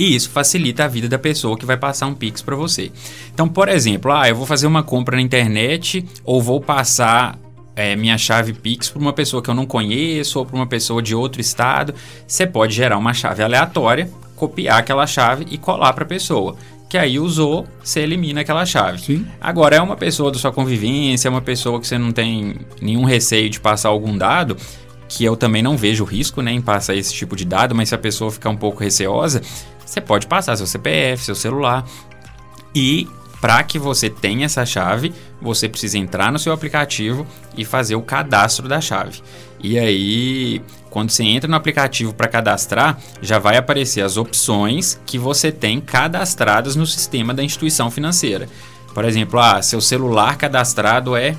E 0.00 0.16
isso 0.16 0.30
facilita 0.30 0.84
a 0.86 0.88
vida 0.88 1.06
da 1.10 1.18
pessoa 1.18 1.58
que 1.58 1.66
vai 1.66 1.76
passar 1.76 2.06
um 2.06 2.14
Pix 2.14 2.40
para 2.40 2.56
você. 2.56 2.90
Então, 3.34 3.46
por 3.46 3.68
exemplo, 3.68 4.10
ah, 4.10 4.26
eu 4.26 4.34
vou 4.34 4.46
fazer 4.46 4.66
uma 4.66 4.82
compra 4.82 5.14
na 5.14 5.20
internet 5.20 6.02
ou 6.24 6.40
vou 6.40 6.58
passar 6.58 7.38
é, 7.76 7.94
minha 7.94 8.16
chave 8.16 8.54
Pix 8.54 8.88
para 8.88 8.98
uma 8.98 9.12
pessoa 9.12 9.42
que 9.42 9.50
eu 9.50 9.54
não 9.54 9.66
conheço 9.66 10.38
ou 10.38 10.46
para 10.46 10.56
uma 10.56 10.66
pessoa 10.66 11.02
de 11.02 11.14
outro 11.14 11.42
estado. 11.42 11.94
Você 12.26 12.46
pode 12.46 12.74
gerar 12.74 12.96
uma 12.96 13.12
chave 13.12 13.42
aleatória, 13.42 14.10
copiar 14.36 14.78
aquela 14.78 15.06
chave 15.06 15.46
e 15.50 15.58
colar 15.58 15.92
para 15.92 16.04
a 16.04 16.08
pessoa 16.08 16.56
que 16.88 16.96
aí 16.96 17.20
usou, 17.20 17.66
você 17.84 18.00
elimina 18.00 18.40
aquela 18.40 18.66
chave. 18.66 18.98
Sim. 18.98 19.26
Agora, 19.38 19.76
é 19.76 19.80
uma 19.80 19.96
pessoa 19.96 20.32
da 20.32 20.38
sua 20.38 20.50
convivência, 20.50 21.28
é 21.28 21.30
uma 21.30 21.40
pessoa 21.40 21.78
que 21.78 21.86
você 21.86 21.96
não 21.96 22.10
tem 22.10 22.56
nenhum 22.80 23.04
receio 23.04 23.48
de 23.48 23.60
passar 23.60 23.90
algum 23.90 24.18
dado, 24.18 24.56
que 25.10 25.24
eu 25.24 25.36
também 25.36 25.62
não 25.62 25.76
vejo 25.76 26.04
risco 26.04 26.40
né, 26.40 26.52
em 26.52 26.60
passar 26.60 26.94
esse 26.94 27.12
tipo 27.12 27.36
de 27.36 27.44
dado, 27.44 27.74
mas 27.74 27.90
se 27.90 27.94
a 27.94 27.98
pessoa 27.98 28.30
ficar 28.30 28.50
um 28.50 28.56
pouco 28.56 28.82
receosa, 28.82 29.42
você 29.90 30.00
pode 30.00 30.28
passar 30.28 30.56
seu 30.56 30.68
CPF, 30.68 31.24
seu 31.24 31.34
celular. 31.34 31.84
E 32.72 33.08
para 33.40 33.60
que 33.64 33.76
você 33.76 34.08
tenha 34.08 34.46
essa 34.46 34.64
chave, 34.64 35.12
você 35.42 35.68
precisa 35.68 35.98
entrar 35.98 36.30
no 36.30 36.38
seu 36.38 36.52
aplicativo 36.52 37.26
e 37.56 37.64
fazer 37.64 37.96
o 37.96 38.02
cadastro 38.02 38.68
da 38.68 38.80
chave. 38.80 39.20
E 39.58 39.76
aí, 39.78 40.62
quando 40.90 41.10
você 41.10 41.24
entra 41.24 41.50
no 41.50 41.56
aplicativo 41.56 42.14
para 42.14 42.28
cadastrar, 42.28 43.00
já 43.20 43.40
vai 43.40 43.56
aparecer 43.56 44.02
as 44.02 44.16
opções 44.16 45.00
que 45.04 45.18
você 45.18 45.50
tem 45.50 45.80
cadastradas 45.80 46.76
no 46.76 46.86
sistema 46.86 47.34
da 47.34 47.42
instituição 47.42 47.90
financeira. 47.90 48.48
Por 48.94 49.04
exemplo, 49.04 49.40
ah, 49.40 49.60
seu 49.60 49.80
celular 49.80 50.36
cadastrado 50.36 51.16
é 51.16 51.36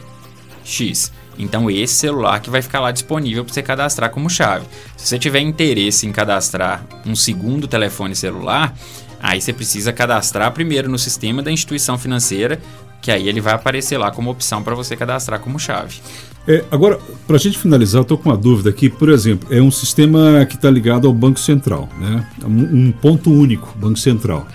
X. 0.65 1.13
Então 1.41 1.69
esse 1.69 1.95
celular 1.95 2.39
que 2.39 2.49
vai 2.49 2.61
ficar 2.61 2.79
lá 2.79 2.91
disponível 2.91 3.43
para 3.43 3.53
você 3.53 3.61
cadastrar 3.61 4.11
como 4.11 4.29
chave. 4.29 4.65
Se 4.95 5.07
você 5.07 5.19
tiver 5.19 5.39
interesse 5.39 6.05
em 6.05 6.11
cadastrar 6.11 6.85
um 7.05 7.15
segundo 7.15 7.67
telefone 7.67 8.15
celular, 8.15 8.73
aí 9.19 9.41
você 9.41 9.51
precisa 9.51 9.91
cadastrar 9.91 10.51
primeiro 10.51 10.89
no 10.89 10.99
sistema 10.99 11.41
da 11.41 11.51
instituição 11.51 11.97
financeira, 11.97 12.61
que 13.01 13.11
aí 13.11 13.27
ele 13.27 13.41
vai 13.41 13.53
aparecer 13.53 13.97
lá 13.97 14.11
como 14.11 14.29
opção 14.29 14.61
para 14.61 14.75
você 14.75 14.95
cadastrar 14.95 15.39
como 15.39 15.57
chave. 15.59 15.99
É, 16.47 16.63
agora, 16.71 16.99
para 17.27 17.35
a 17.35 17.39
gente 17.39 17.57
finalizar, 17.57 17.99
eu 17.99 18.03
estou 18.03 18.17
com 18.17 18.29
uma 18.29 18.37
dúvida 18.37 18.69
aqui. 18.69 18.89
Por 18.89 19.09
exemplo, 19.09 19.53
é 19.53 19.61
um 19.61 19.71
sistema 19.71 20.45
que 20.45 20.55
está 20.55 20.69
ligado 20.69 21.07
ao 21.07 21.13
Banco 21.13 21.39
Central, 21.39 21.87
né? 21.99 22.25
um, 22.43 22.87
um 22.87 22.91
ponto 22.91 23.31
único, 23.31 23.75
Banco 23.77 23.97
Central. 23.97 24.47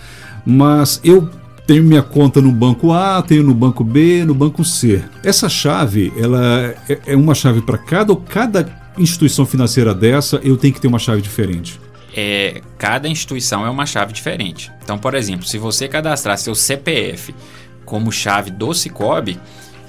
Mas 0.45 1.01
eu 1.05 1.29
tenho 1.67 1.83
minha 1.83 2.03
conta 2.03 2.41
no 2.41 2.53
banco 2.53 2.93
A, 2.93 3.21
tenho 3.23 3.43
no 3.43 3.55
banco 3.55 3.83
B, 3.83 4.25
no 4.25 4.35
banco 4.35 4.65
C. 4.65 5.03
Essa 5.25 5.49
chave, 5.49 6.13
ela 6.17 6.75
é, 6.89 7.01
é 7.07 7.17
uma 7.17 7.35
chave 7.35 7.61
para 7.61 7.77
cada 7.77 8.13
ou 8.13 8.17
cada 8.17 8.87
instituição 8.97 9.45
financeira 9.45 9.93
dessa 9.95 10.41
eu 10.43 10.57
tenho 10.57 10.73
que 10.73 10.81
ter 10.81 10.89
uma 10.89 10.99
chave 10.99 11.21
diferente? 11.21 11.81
É, 12.17 12.63
cada 12.79 13.09
instituição 13.09 13.67
é 13.67 13.69
uma 13.69 13.85
chave 13.85 14.13
diferente. 14.13 14.73
Então, 14.83 14.97
por 14.97 15.15
exemplo, 15.15 15.45
se 15.45 15.59
você 15.59 15.87
cadastrar 15.87 16.39
seu 16.39 16.55
CPF 16.55 17.35
como 17.85 18.11
chave 18.11 18.51
do 18.51 18.73
Cicobi, 18.73 19.39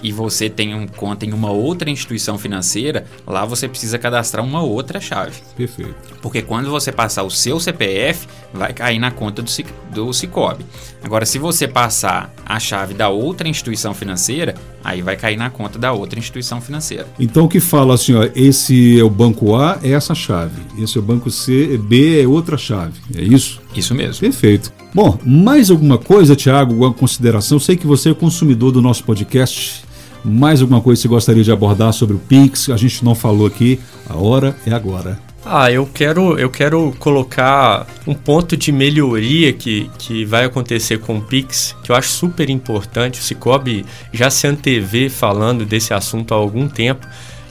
e 0.01 0.11
você 0.11 0.49
tem 0.49 0.75
um 0.75 0.87
conta 0.87 1.25
em 1.25 1.33
uma 1.33 1.51
outra 1.51 1.89
instituição 1.89 2.37
financeira, 2.37 3.05
lá 3.25 3.45
você 3.45 3.67
precisa 3.67 3.97
cadastrar 3.97 4.43
uma 4.43 4.61
outra 4.61 4.99
chave. 4.99 5.41
Perfeito. 5.55 5.95
Porque 6.21 6.41
quando 6.41 6.69
você 6.69 6.91
passar 6.91 7.23
o 7.23 7.31
seu 7.31 7.59
CPF, 7.59 8.27
vai 8.53 8.73
cair 8.73 8.99
na 8.99 9.11
conta 9.11 9.41
do, 9.41 9.51
do 9.93 10.13
Cicobi. 10.13 10.65
Agora, 11.03 11.25
se 11.25 11.37
você 11.37 11.67
passar 11.67 12.33
a 12.45 12.59
chave 12.59 12.93
da 12.93 13.09
outra 13.09 13.47
instituição 13.47 13.93
financeira, 13.93 14.55
aí 14.83 15.01
vai 15.01 15.15
cair 15.15 15.37
na 15.37 15.49
conta 15.49 15.77
da 15.77 15.91
outra 15.91 16.19
instituição 16.19 16.61
financeira. 16.61 17.07
Então 17.19 17.45
o 17.45 17.49
que 17.49 17.59
fala 17.59 17.93
assim, 17.93 18.13
ó, 18.13 18.27
esse 18.35 18.99
é 18.99 19.03
o 19.03 19.09
banco 19.09 19.55
A, 19.55 19.79
é 19.83 19.91
essa 19.91 20.15
chave. 20.15 20.61
Esse 20.77 20.97
é 20.97 20.99
o 20.99 21.03
banco 21.03 21.29
C, 21.29 21.77
B 21.77 22.21
é 22.21 22.27
outra 22.27 22.57
chave. 22.57 22.99
É 23.15 23.21
isso? 23.21 23.61
Isso 23.75 23.93
mesmo. 23.93 24.21
Perfeito. 24.21 24.71
Bom, 24.93 25.17
mais 25.23 25.69
alguma 25.69 25.97
coisa, 25.97 26.35
Tiago, 26.35 26.71
alguma 26.71 26.93
consideração? 26.93 27.59
Sei 27.59 27.75
que 27.75 27.85
você 27.85 28.09
é 28.09 28.13
consumidor 28.13 28.71
do 28.71 28.81
nosso 28.81 29.03
podcast. 29.03 29.86
Mais 30.23 30.61
alguma 30.61 30.81
coisa 30.81 31.01
que 31.01 31.07
você 31.07 31.07
gostaria 31.07 31.43
de 31.43 31.51
abordar 31.51 31.93
sobre 31.93 32.15
o 32.15 32.19
Pix? 32.19 32.69
A 32.69 32.77
gente 32.77 33.03
não 33.03 33.15
falou 33.15 33.47
aqui. 33.47 33.79
A 34.09 34.17
hora 34.17 34.55
é 34.65 34.71
agora. 34.71 35.19
Ah, 35.45 35.71
eu 35.71 35.85
quero, 35.85 36.37
eu 36.37 36.49
quero 36.49 36.93
colocar 36.99 37.87
um 38.05 38.13
ponto 38.13 38.57
de 38.57 38.69
melhoria 38.69 39.53
que, 39.53 39.89
que 39.97 40.25
vai 40.25 40.43
acontecer 40.43 40.99
com 40.99 41.17
o 41.17 41.21
Pix, 41.21 41.73
que 41.83 41.91
eu 41.91 41.95
acho 41.95 42.09
super 42.09 42.49
importante. 42.49 43.21
O 43.21 43.23
Cicobi 43.23 43.85
já 44.11 44.29
se 44.29 44.45
antevê 44.45 45.07
falando 45.07 45.65
desse 45.65 45.93
assunto 45.93 46.33
há 46.33 46.37
algum 46.37 46.67
tempo, 46.67 47.07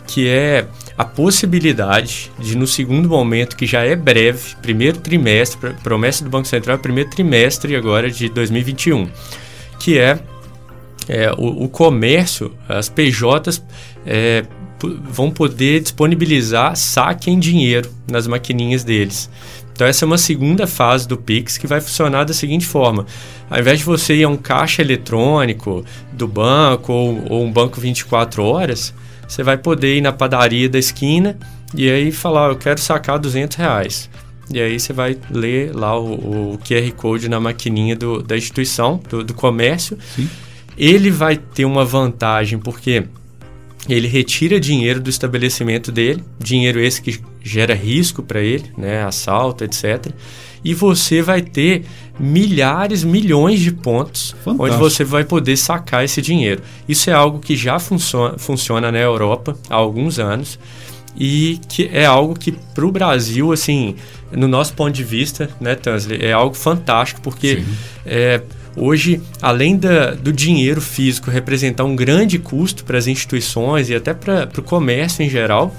que 0.07 0.29
é 0.29 0.66
a 0.98 1.05
possibilidade 1.05 2.31
de, 2.38 2.55
no 2.55 2.66
segundo 2.66 3.09
momento, 3.09 3.57
que 3.57 3.66
já 3.66 3.83
é 3.83 3.96
breve, 3.96 4.57
primeiro 4.61 4.98
trimestre, 4.98 5.74
promessa 5.83 6.22
do 6.22 6.29
Banco 6.29 6.48
Central, 6.48 6.79
primeiro 6.79 7.09
trimestre 7.09 7.76
agora 7.76 8.11
de 8.11 8.29
2021, 8.29 9.09
que 9.79 9.98
é, 9.98 10.18
é 11.09 11.33
o, 11.33 11.64
o, 11.64 11.69
comércio, 11.69 12.53
as 12.69 12.88
PJs, 12.88 13.62
é, 14.05 14.45
vão 15.11 15.31
poder 15.31 15.81
disponibilizar 15.81 16.77
saque 16.77 17.31
em 17.31 17.38
dinheiro 17.38 17.90
nas 18.11 18.27
maquininhas 18.27 18.85
deles. 18.85 19.31
Então 19.73 19.87
essa 19.87 20.05
é 20.05 20.07
uma 20.07 20.19
segunda 20.19 20.66
fase 20.66 21.07
do 21.07 21.16
Pix 21.16 21.59
que 21.59 21.66
vai 21.66 21.81
funcionar 21.81 22.25
da 22.25 22.33
seguinte 22.33 22.66
forma: 22.66 23.07
ao 23.51 23.59
invés 23.59 23.79
de 23.79 23.85
você 23.85 24.16
ir 24.16 24.25
a 24.25 24.29
um 24.29 24.37
caixa 24.37 24.83
eletrônico 24.83 25.85
do 26.12 26.27
banco 26.27 26.92
ou, 26.92 27.25
ou 27.29 27.45
um 27.45 27.53
banco 27.53 27.81
24 27.81 28.42
horas, 28.42 28.95
você 29.29 29.42
vai 29.42 29.59
poder 29.59 29.97
ir 29.97 30.01
na 30.01 30.12
padaria 30.12 30.69
da 30.69 30.79
esquina 30.79 31.38
e 31.75 31.90
aí 31.90 32.12
falar, 32.12 32.49
eu 32.49 32.57
quero 32.57 32.81
sacar 32.81 33.19
200 33.19 33.57
reais. 33.57 34.09
E 34.51 34.61
aí 34.61 34.79
você 34.79 34.92
vai 34.92 35.19
ler 35.31 35.75
lá 35.75 35.99
o, 35.99 36.53
o 36.55 36.59
QR 36.59 36.90
Code 36.92 37.29
na 37.29 37.40
maquininha 37.40 37.97
do, 37.97 38.23
da 38.23 38.37
instituição, 38.37 39.01
do, 39.09 39.25
do 39.25 39.35
comércio. 39.35 39.99
Sim. 40.14 40.29
Ele 40.76 41.10
vai 41.10 41.36
ter 41.36 41.64
uma 41.64 41.84
vantagem 41.84 42.58
porque 42.58 43.04
ele 43.88 44.08
retira 44.08 44.58
dinheiro 44.58 45.00
do 45.00 45.08
estabelecimento 45.08 45.92
dele, 45.92 46.22
dinheiro 46.38 46.80
esse 46.80 47.00
que 47.00 47.20
gera 47.42 47.74
risco 47.74 48.22
para 48.22 48.40
ele, 48.40 48.70
né, 48.76 49.04
assalto, 49.04 49.64
etc. 49.64 50.08
E 50.64 50.74
você 50.74 51.22
vai 51.22 51.40
ter 51.40 51.84
milhares, 52.18 53.04
milhões 53.04 53.60
de 53.60 53.70
pontos 53.70 54.34
Fantástico. 54.44 54.64
onde 54.64 54.76
você 54.76 55.04
vai 55.04 55.24
poder 55.24 55.56
sacar 55.56 56.04
esse 56.04 56.20
dinheiro. 56.20 56.62
Isso 56.88 57.08
é 57.08 57.12
algo 57.12 57.38
que 57.38 57.54
já 57.54 57.78
funciona, 57.78 58.36
funciona 58.38 58.90
na 58.90 58.98
Europa 58.98 59.56
há 59.70 59.76
alguns 59.76 60.18
anos 60.18 60.58
e 61.16 61.60
que 61.68 61.88
é 61.92 62.04
algo 62.04 62.34
que 62.34 62.52
para 62.52 62.84
o 62.84 62.90
Brasil, 62.90 63.52
assim, 63.52 63.94
no 64.32 64.48
nosso 64.48 64.74
ponto 64.74 64.92
de 64.92 65.04
vista, 65.04 65.48
né, 65.60 65.74
Tansley, 65.74 66.18
é 66.20 66.32
algo 66.32 66.54
fantástico 66.56 67.20
porque 67.22 67.62
é, 68.04 68.42
Hoje, 68.76 69.22
além 69.40 69.76
da, 69.76 70.10
do 70.10 70.30
dinheiro 70.30 70.82
físico 70.82 71.30
representar 71.30 71.84
um 71.84 71.96
grande 71.96 72.38
custo 72.38 72.84
para 72.84 72.98
as 72.98 73.06
instituições 73.06 73.88
e 73.88 73.94
até 73.94 74.12
para 74.12 74.50
o 74.58 74.62
comércio 74.62 75.24
em 75.24 75.30
geral, 75.30 75.74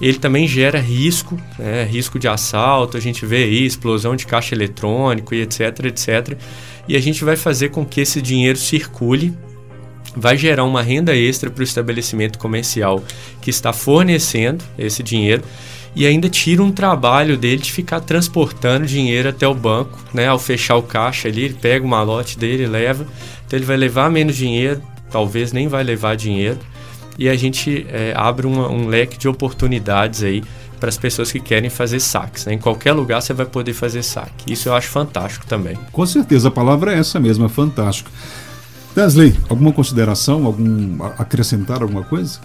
ele 0.00 0.18
também 0.18 0.48
gera 0.48 0.80
risco, 0.80 1.40
né? 1.56 1.84
risco 1.84 2.18
de 2.18 2.26
assalto, 2.26 2.96
a 2.96 3.00
gente 3.00 3.24
vê 3.24 3.44
aí 3.44 3.64
explosão 3.64 4.16
de 4.16 4.26
caixa 4.26 4.54
eletrônico 4.54 5.32
e 5.32 5.42
etc, 5.42 5.84
etc. 5.84 6.36
E 6.88 6.96
a 6.96 7.00
gente 7.00 7.22
vai 7.22 7.36
fazer 7.36 7.68
com 7.68 7.84
que 7.84 8.00
esse 8.00 8.20
dinheiro 8.20 8.58
circule, 8.58 9.32
vai 10.16 10.36
gerar 10.36 10.64
uma 10.64 10.82
renda 10.82 11.14
extra 11.14 11.50
para 11.50 11.60
o 11.60 11.64
estabelecimento 11.64 12.38
comercial 12.38 13.04
que 13.40 13.50
está 13.50 13.72
fornecendo 13.72 14.64
esse 14.76 15.04
dinheiro 15.04 15.42
e 15.94 16.06
ainda 16.06 16.28
tira 16.28 16.62
um 16.62 16.70
trabalho 16.70 17.36
dele 17.36 17.62
de 17.62 17.72
ficar 17.72 18.00
transportando 18.00 18.86
dinheiro 18.86 19.28
até 19.28 19.46
o 19.46 19.54
banco, 19.54 19.98
né? 20.14 20.28
Ao 20.28 20.38
fechar 20.38 20.76
o 20.76 20.82
caixa 20.82 21.28
ali, 21.28 21.44
ele 21.44 21.54
pega 21.54 21.84
o 21.84 21.88
malote 21.88 22.38
dele, 22.38 22.66
leva, 22.66 23.06
então 23.46 23.58
ele 23.58 23.66
vai 23.66 23.76
levar 23.76 24.10
menos 24.10 24.36
dinheiro, 24.36 24.80
talvez 25.10 25.52
nem 25.52 25.68
vai 25.68 25.82
levar 25.82 26.16
dinheiro, 26.16 26.58
e 27.18 27.28
a 27.28 27.36
gente 27.36 27.86
é, 27.90 28.12
abre 28.16 28.46
uma, 28.46 28.70
um 28.70 28.86
leque 28.86 29.18
de 29.18 29.28
oportunidades 29.28 30.22
aí 30.22 30.42
para 30.78 30.88
as 30.88 30.96
pessoas 30.96 31.30
que 31.30 31.38
querem 31.38 31.68
fazer 31.68 32.00
saques. 32.00 32.46
Né? 32.46 32.54
Em 32.54 32.58
qualquer 32.58 32.92
lugar 32.92 33.20
você 33.20 33.34
vai 33.34 33.44
poder 33.44 33.74
fazer 33.74 34.02
saque. 34.02 34.50
Isso 34.50 34.68
eu 34.68 34.74
acho 34.74 34.88
fantástico 34.88 35.44
também. 35.46 35.76
Com 35.92 36.06
certeza, 36.06 36.48
a 36.48 36.50
palavra 36.50 36.94
é 36.94 36.98
essa 36.98 37.20
mesmo, 37.20 37.44
é 37.44 37.48
fantástico. 37.48 38.10
Wesley, 38.96 39.36
alguma 39.48 39.72
consideração, 39.72 40.46
algum 40.46 41.02
acrescentar 41.18 41.82
alguma 41.82 42.02
coisa? 42.02 42.40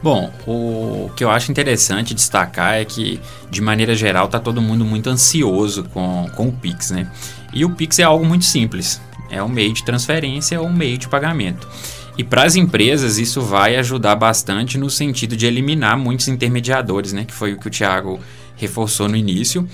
Bom, 0.00 0.32
o 0.46 1.10
que 1.16 1.24
eu 1.24 1.30
acho 1.30 1.50
interessante 1.50 2.14
destacar 2.14 2.74
é 2.74 2.84
que, 2.84 3.20
de 3.50 3.60
maneira 3.60 3.94
geral, 3.96 4.26
está 4.26 4.38
todo 4.38 4.62
mundo 4.62 4.84
muito 4.84 5.10
ansioso 5.10 5.84
com, 5.84 6.30
com 6.36 6.48
o 6.48 6.52
Pix, 6.52 6.92
né? 6.92 7.10
E 7.52 7.64
o 7.64 7.70
Pix 7.70 7.98
é 7.98 8.04
algo 8.04 8.24
muito 8.24 8.44
simples. 8.44 9.00
É 9.30 9.42
um 9.42 9.48
meio 9.48 9.72
de 9.72 9.84
transferência 9.84 10.60
ou 10.60 10.68
um 10.68 10.72
meio 10.72 10.96
de 10.96 11.08
pagamento. 11.08 11.68
E 12.16 12.24
para 12.24 12.44
as 12.44 12.56
empresas 12.56 13.18
isso 13.18 13.40
vai 13.40 13.76
ajudar 13.76 14.14
bastante 14.16 14.78
no 14.78 14.88
sentido 14.88 15.36
de 15.36 15.46
eliminar 15.46 15.96
muitos 15.96 16.28
intermediadores, 16.28 17.12
né? 17.12 17.24
Que 17.24 17.34
foi 17.34 17.52
o 17.52 17.58
que 17.58 17.66
o 17.66 17.70
Thiago 17.70 18.20
reforçou 18.58 19.08
no 19.08 19.16
início, 19.16 19.66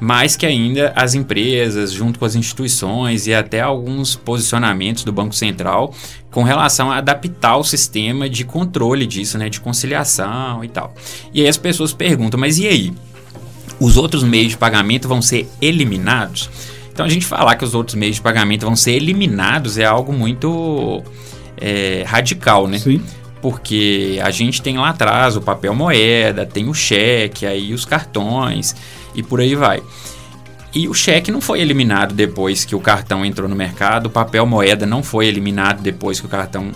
mas 0.00 0.34
que 0.34 0.44
ainda 0.44 0.92
as 0.96 1.14
empresas, 1.14 1.92
junto 1.92 2.18
com 2.18 2.24
as 2.24 2.34
instituições 2.34 3.26
e 3.26 3.34
até 3.34 3.60
alguns 3.60 4.16
posicionamentos 4.16 5.04
do 5.04 5.12
Banco 5.12 5.34
Central 5.34 5.94
com 6.30 6.42
relação 6.42 6.90
a 6.90 6.96
adaptar 6.96 7.56
o 7.56 7.62
sistema 7.62 8.28
de 8.28 8.44
controle 8.44 9.06
disso, 9.06 9.38
né, 9.38 9.48
de 9.48 9.60
conciliação 9.60 10.64
e 10.64 10.68
tal. 10.68 10.94
E 11.32 11.42
aí 11.42 11.48
as 11.48 11.58
pessoas 11.58 11.92
perguntam, 11.92 12.40
mas 12.40 12.58
e 12.58 12.66
aí? 12.66 12.92
Os 13.78 13.96
outros 13.96 14.22
meios 14.22 14.52
de 14.52 14.56
pagamento 14.56 15.06
vão 15.08 15.20
ser 15.20 15.48
eliminados? 15.60 16.48
Então 16.92 17.04
a 17.04 17.08
gente 17.08 17.26
falar 17.26 17.56
que 17.56 17.64
os 17.64 17.74
outros 17.74 17.94
meios 17.94 18.16
de 18.16 18.22
pagamento 18.22 18.64
vão 18.64 18.76
ser 18.76 18.92
eliminados 18.92 19.78
é 19.78 19.84
algo 19.84 20.12
muito 20.12 21.02
é, 21.60 22.04
radical, 22.06 22.66
né? 22.66 22.78
Sim 22.78 23.00
porque 23.42 24.20
a 24.22 24.30
gente 24.30 24.62
tem 24.62 24.78
lá 24.78 24.90
atrás 24.90 25.36
o 25.36 25.40
papel 25.40 25.74
moeda, 25.74 26.46
tem 26.46 26.68
o 26.68 26.74
cheque, 26.74 27.44
aí 27.44 27.74
os 27.74 27.84
cartões 27.84 28.74
e 29.14 29.22
por 29.22 29.40
aí 29.40 29.56
vai. 29.56 29.82
E 30.72 30.88
o 30.88 30.94
cheque 30.94 31.30
não 31.30 31.40
foi 31.40 31.60
eliminado 31.60 32.14
depois 32.14 32.64
que 32.64 32.74
o 32.74 32.80
cartão 32.80 33.24
entrou 33.24 33.48
no 33.48 33.56
mercado, 33.56 34.06
o 34.06 34.10
papel 34.10 34.46
moeda 34.46 34.86
não 34.86 35.02
foi 35.02 35.26
eliminado 35.26 35.82
depois 35.82 36.20
que 36.20 36.26
o 36.26 36.28
cartão 36.30 36.70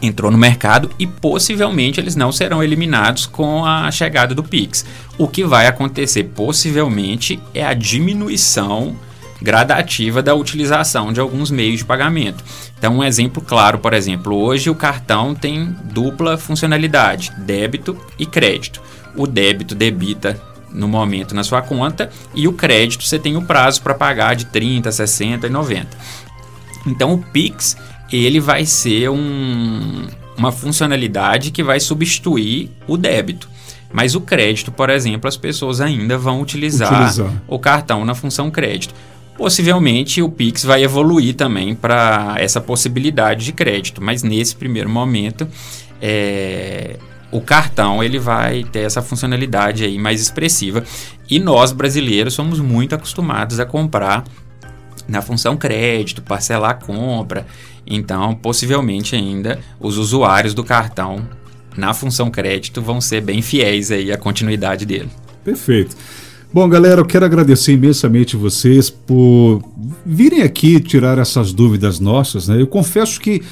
entrou 0.00 0.30
no 0.30 0.38
mercado 0.38 0.90
e 0.98 1.06
possivelmente 1.06 2.00
eles 2.00 2.16
não 2.16 2.32
serão 2.32 2.62
eliminados 2.62 3.26
com 3.26 3.64
a 3.64 3.90
chegada 3.90 4.34
do 4.34 4.42
Pix. 4.42 4.86
O 5.18 5.28
que 5.28 5.44
vai 5.44 5.66
acontecer 5.66 6.24
possivelmente 6.24 7.38
é 7.52 7.64
a 7.64 7.74
diminuição 7.74 8.96
gradativa 9.42 10.22
da 10.22 10.34
utilização 10.34 11.12
de 11.12 11.20
alguns 11.20 11.50
meios 11.50 11.78
de 11.78 11.84
pagamento. 11.84 12.42
Então, 12.78 12.98
um 12.98 13.04
exemplo 13.04 13.42
claro, 13.42 13.78
por 13.78 13.92
exemplo, 13.92 14.34
hoje 14.36 14.70
o 14.70 14.74
cartão 14.74 15.34
tem 15.34 15.74
dupla 15.84 16.38
funcionalidade, 16.38 17.32
débito 17.38 17.96
e 18.18 18.24
crédito. 18.24 18.80
O 19.16 19.26
débito 19.26 19.74
debita 19.74 20.40
no 20.70 20.88
momento 20.88 21.34
na 21.34 21.44
sua 21.44 21.60
conta 21.60 22.10
e 22.34 22.48
o 22.48 22.52
crédito 22.52 23.04
você 23.04 23.18
tem 23.18 23.36
o 23.36 23.42
prazo 23.42 23.82
para 23.82 23.94
pagar 23.94 24.34
de 24.34 24.46
30, 24.46 24.90
60 24.90 25.46
e 25.46 25.50
90. 25.50 25.88
Então, 26.86 27.12
o 27.12 27.18
Pix 27.18 27.76
ele 28.10 28.40
vai 28.40 28.66
ser 28.66 29.08
um, 29.10 30.06
uma 30.36 30.52
funcionalidade 30.52 31.50
que 31.50 31.62
vai 31.62 31.80
substituir 31.80 32.70
o 32.86 32.96
débito. 32.96 33.48
Mas 33.92 34.14
o 34.14 34.20
crédito, 34.20 34.72
por 34.72 34.88
exemplo, 34.88 35.28
as 35.28 35.36
pessoas 35.36 35.80
ainda 35.80 36.16
vão 36.16 36.40
utilizar, 36.40 36.92
utilizar. 36.92 37.42
o 37.46 37.58
cartão 37.58 38.04
na 38.04 38.14
função 38.14 38.50
crédito. 38.50 38.94
Possivelmente 39.42 40.22
o 40.22 40.28
Pix 40.28 40.62
vai 40.62 40.84
evoluir 40.84 41.34
também 41.34 41.74
para 41.74 42.36
essa 42.38 42.60
possibilidade 42.60 43.44
de 43.44 43.52
crédito, 43.52 44.00
mas 44.00 44.22
nesse 44.22 44.54
primeiro 44.54 44.88
momento 44.88 45.48
é, 46.00 46.96
o 47.28 47.40
cartão 47.40 48.04
ele 48.04 48.20
vai 48.20 48.62
ter 48.62 48.82
essa 48.82 49.02
funcionalidade 49.02 49.82
aí 49.82 49.98
mais 49.98 50.20
expressiva 50.20 50.84
e 51.28 51.40
nós 51.40 51.72
brasileiros 51.72 52.34
somos 52.34 52.60
muito 52.60 52.94
acostumados 52.94 53.58
a 53.58 53.66
comprar 53.66 54.22
na 55.08 55.20
função 55.20 55.56
crédito, 55.56 56.22
parcelar 56.22 56.70
a 56.70 56.74
compra, 56.74 57.44
então 57.84 58.36
possivelmente 58.36 59.16
ainda 59.16 59.58
os 59.80 59.98
usuários 59.98 60.54
do 60.54 60.62
cartão 60.62 61.28
na 61.76 61.92
função 61.92 62.30
crédito 62.30 62.80
vão 62.80 63.00
ser 63.00 63.20
bem 63.20 63.42
fiéis 63.42 63.90
aí 63.90 64.12
à 64.12 64.16
continuidade 64.16 64.86
dele. 64.86 65.10
Perfeito. 65.42 65.96
Bom, 66.54 66.68
galera, 66.68 67.00
eu 67.00 67.06
quero 67.06 67.24
agradecer 67.24 67.72
imensamente 67.72 68.36
vocês 68.36 68.90
por 68.90 69.62
virem 70.04 70.42
aqui 70.42 70.78
tirar 70.80 71.16
essas 71.16 71.50
dúvidas 71.50 71.98
nossas. 71.98 72.46
Né? 72.46 72.60
Eu 72.60 72.66
confesso 72.66 73.20
que 73.20 73.42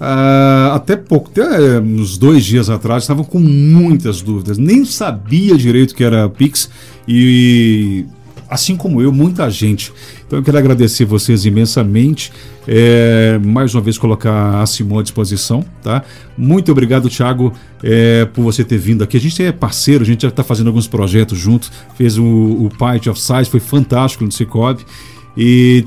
Uh, 0.00 0.72
até 0.72 0.96
pouco, 0.96 1.28
até 1.28 1.78
uns 1.78 2.16
dois 2.16 2.42
dias 2.42 2.70
atrás, 2.70 3.02
estavam 3.02 3.22
com 3.22 3.38
muitas 3.38 4.22
dúvidas, 4.22 4.56
nem 4.56 4.82
sabia 4.82 5.54
direito 5.58 5.94
que 5.94 6.02
era 6.02 6.26
Pix 6.26 6.70
e 7.06 8.06
assim 8.48 8.76
como 8.76 9.02
eu, 9.02 9.12
muita 9.12 9.50
gente. 9.50 9.92
Então 10.30 10.38
eu 10.38 10.44
quero 10.44 10.58
agradecer 10.58 11.04
vocês 11.04 11.44
imensamente. 11.44 12.32
É, 12.68 13.36
mais 13.44 13.74
uma 13.74 13.80
vez 13.80 13.98
colocar 13.98 14.62
a 14.62 14.64
Simão 14.64 15.00
à 15.00 15.02
disposição, 15.02 15.64
tá? 15.82 16.04
Muito 16.38 16.70
obrigado, 16.70 17.10
Thiago, 17.10 17.52
é, 17.82 18.26
por 18.26 18.42
você 18.42 18.62
ter 18.62 18.78
vindo 18.78 19.02
aqui. 19.02 19.16
A 19.16 19.20
gente 19.20 19.42
é 19.42 19.50
parceiro, 19.50 20.04
a 20.04 20.06
gente 20.06 20.22
já 20.22 20.28
está 20.28 20.44
fazendo 20.44 20.68
alguns 20.68 20.86
projetos 20.86 21.36
juntos. 21.36 21.72
Fez 21.96 22.16
o, 22.16 22.24
o 22.24 22.70
Python 22.78 23.10
of 23.10 23.20
Size, 23.20 23.50
foi 23.50 23.58
fantástico 23.58 24.24
no 24.24 24.30
Cicobi. 24.30 24.86
E 25.36 25.84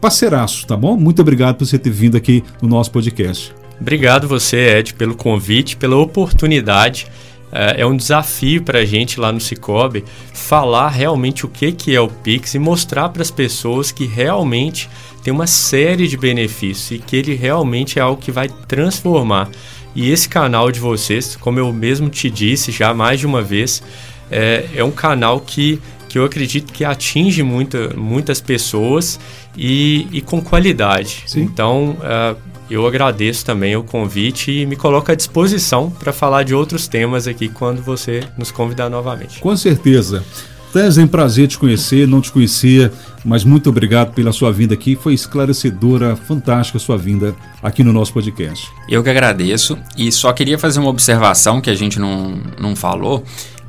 parceiraço, 0.00 0.66
tá 0.66 0.76
bom? 0.76 0.96
Muito 0.96 1.22
obrigado 1.22 1.54
por 1.54 1.64
você 1.64 1.78
ter 1.78 1.90
vindo 1.90 2.16
aqui 2.16 2.42
no 2.60 2.68
nosso 2.68 2.90
podcast. 2.90 3.54
Obrigado 3.80 4.26
você, 4.26 4.78
Ed, 4.78 4.94
pelo 4.94 5.14
convite, 5.14 5.76
pela 5.76 5.94
oportunidade. 5.94 7.06
É, 7.52 7.82
é 7.82 7.86
um 7.86 7.96
desafio 7.96 8.62
para 8.62 8.80
a 8.80 8.84
gente 8.84 9.20
lá 9.20 9.32
no 9.32 9.40
Cicobi 9.40 10.04
falar 10.32 10.88
realmente 10.88 11.46
o 11.46 11.48
que, 11.48 11.72
que 11.72 11.94
é 11.94 12.00
o 12.00 12.08
Pix 12.08 12.54
e 12.54 12.58
mostrar 12.58 13.08
para 13.08 13.22
as 13.22 13.30
pessoas 13.30 13.92
que 13.92 14.04
realmente 14.04 14.88
tem 15.22 15.32
uma 15.32 15.46
série 15.46 16.06
de 16.06 16.16
benefícios 16.16 16.90
e 16.92 16.98
que 16.98 17.16
ele 17.16 17.34
realmente 17.34 17.98
é 17.98 18.02
algo 18.02 18.20
que 18.20 18.30
vai 18.30 18.48
transformar. 18.48 19.48
E 19.94 20.10
esse 20.10 20.28
canal 20.28 20.70
de 20.70 20.78
vocês, 20.78 21.36
como 21.36 21.58
eu 21.58 21.72
mesmo 21.72 22.08
te 22.08 22.30
disse 22.30 22.70
já 22.70 22.92
mais 22.92 23.18
de 23.18 23.26
uma 23.26 23.42
vez, 23.42 23.82
é, 24.30 24.66
é 24.74 24.84
um 24.84 24.90
canal 24.90 25.40
que, 25.40 25.80
que 26.08 26.18
eu 26.18 26.24
acredito 26.24 26.72
que 26.72 26.84
atinge 26.84 27.42
muita, 27.42 27.94
muitas 27.96 28.40
pessoas 28.40 29.18
e, 29.56 30.06
e 30.12 30.20
com 30.20 30.40
qualidade. 30.40 31.22
Sim. 31.26 31.42
Então, 31.42 31.96
uh, 32.00 32.36
eu 32.70 32.86
agradeço 32.86 33.44
também 33.44 33.76
o 33.76 33.82
convite 33.82 34.50
e 34.50 34.66
me 34.66 34.76
coloco 34.76 35.10
à 35.10 35.14
disposição 35.14 35.90
para 35.90 36.12
falar 36.12 36.42
de 36.42 36.54
outros 36.54 36.88
temas 36.88 37.26
aqui 37.28 37.48
quando 37.48 37.82
você 37.82 38.22
nos 38.36 38.50
convidar 38.50 38.88
novamente. 38.88 39.40
Com 39.40 39.56
certeza. 39.56 40.24
Tens, 40.72 40.98
é 40.98 41.04
um 41.04 41.06
prazer 41.06 41.48
te 41.48 41.56
conhecer, 41.56 42.06
não 42.06 42.20
te 42.20 42.30
conhecia, 42.30 42.92
mas 43.24 43.44
muito 43.44 43.70
obrigado 43.70 44.12
pela 44.12 44.30
sua 44.30 44.52
vinda 44.52 44.74
aqui. 44.74 44.94
Foi 44.94 45.14
esclarecedora, 45.14 46.14
fantástica 46.16 46.76
a 46.76 46.80
sua 46.80 46.98
vinda 46.98 47.34
aqui 47.62 47.82
no 47.82 47.92
nosso 47.92 48.12
podcast. 48.12 48.68
Eu 48.88 49.02
que 49.02 49.08
agradeço 49.08 49.78
e 49.96 50.12
só 50.12 50.32
queria 50.32 50.58
fazer 50.58 50.80
uma 50.80 50.90
observação 50.90 51.60
que 51.60 51.70
a 51.70 51.74
gente 51.74 51.98
não, 51.98 52.38
não 52.60 52.76
falou 52.76 53.24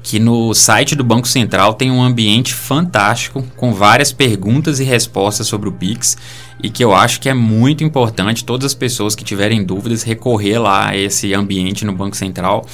que 0.08 0.20
no 0.20 0.54
site 0.54 0.96
do 0.96 1.04
Banco 1.04 1.28
Central 1.28 1.74
tem 1.74 1.92
um 1.92 2.02
ambiente 2.02 2.54
fantástico 2.54 3.44
com 3.58 3.74
várias 3.74 4.10
perguntas 4.10 4.80
e 4.80 4.86
respostas 4.86 5.48
sobre 5.48 5.68
o 5.68 5.72
Pix 5.74 6.16
e 6.64 6.70
que 6.70 6.82
eu 6.82 6.96
acho 6.96 7.20
que 7.20 7.28
é 7.28 7.34
muito 7.34 7.84
importante 7.84 8.46
todas 8.46 8.68
as 8.68 8.74
pessoas 8.74 9.16
que 9.16 9.24
tiverem 9.26 9.66
dúvidas 9.66 10.04
recorrer 10.04 10.60
lá 10.60 10.88
a 10.88 10.98
esse 10.98 11.34
ambiente 11.34 11.84
no 11.84 11.92
Banco 11.92 12.16
Central 12.16 12.66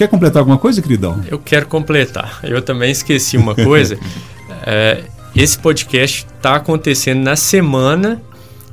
Quer 0.00 0.08
completar 0.08 0.40
alguma 0.40 0.56
coisa, 0.56 0.80
queridão? 0.80 1.22
Eu 1.28 1.38
quero 1.38 1.66
completar. 1.66 2.40
Eu 2.42 2.62
também 2.62 2.90
esqueci 2.90 3.36
uma 3.36 3.54
coisa. 3.54 3.98
é, 4.66 5.04
esse 5.36 5.58
podcast 5.58 6.26
está 6.38 6.56
acontecendo 6.56 7.22
na 7.22 7.36
semana 7.36 8.18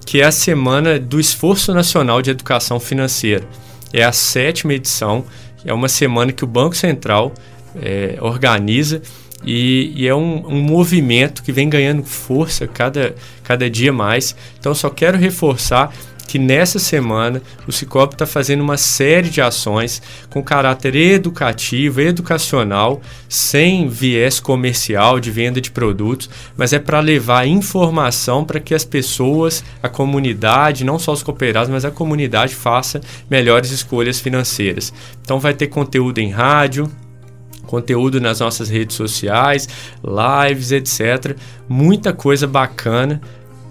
que 0.06 0.22
é 0.22 0.24
a 0.24 0.32
semana 0.32 0.98
do 0.98 1.20
Esforço 1.20 1.74
Nacional 1.74 2.22
de 2.22 2.30
Educação 2.30 2.80
Financeira. 2.80 3.46
É 3.92 4.06
a 4.06 4.14
sétima 4.14 4.74
edição. 4.74 5.26
É 5.66 5.74
uma 5.74 5.90
semana 5.90 6.32
que 6.32 6.46
o 6.46 6.48
Banco 6.48 6.78
Central 6.78 7.34
é, 7.76 8.18
organiza 8.22 9.02
e, 9.44 9.92
e 9.98 10.08
é 10.08 10.16
um, 10.16 10.48
um, 10.48 10.62
movimento 10.62 11.44
que 11.44 11.52
vem 11.52 11.68
ganhando 11.68 12.04
força 12.06 12.66
cada, 12.66 13.14
cada 13.44 13.70
dia 13.70 13.92
mais. 13.92 14.34
Então, 14.58 14.74
só 14.74 14.90
quero 14.90 15.18
reforçar 15.18 15.94
que 16.28 16.38
nessa 16.38 16.78
semana 16.78 17.42
o 17.66 17.72
Cicobi 17.72 18.14
está 18.14 18.26
fazendo 18.26 18.62
uma 18.62 18.78
série 18.78 19.30
de 19.30 19.42
ações 19.42 20.02
com 20.30 20.44
caráter 20.44 20.96
educativo, 20.96 22.02
educacional, 22.02 23.02
sem 23.30 23.88
viés 23.88 24.40
comercial 24.40 25.20
de 25.20 25.32
venda 25.32 25.62
de 25.62 25.72
produtos, 25.72 26.30
mas 26.58 26.74
é 26.74 26.80
para 26.80 27.00
levar 27.00 27.48
informação 27.48 28.44
para 28.44 28.60
que 28.60 28.76
as 28.76 28.84
pessoas, 28.84 29.64
a 29.82 29.88
comunidade, 29.88 30.84
não 30.84 31.00
só 31.00 31.14
os 31.14 31.24
cooperados, 31.24 31.70
mas 31.70 31.86
a 31.86 31.92
comunidade 31.92 32.54
faça 32.54 33.00
melhores 33.30 33.72
escolhas 33.72 34.20
financeiras. 34.20 34.94
Então 35.24 35.40
vai 35.40 35.54
ter 35.54 35.68
conteúdo 35.68 36.20
em 36.20 36.30
rádio, 36.30 36.92
conteúdo 37.68 38.20
nas 38.20 38.40
nossas 38.40 38.70
redes 38.70 38.96
sociais, 38.96 39.68
lives, 40.04 40.72
etc. 40.72 41.38
Muita 41.70 42.14
coisa 42.14 42.48
bacana 42.48 43.22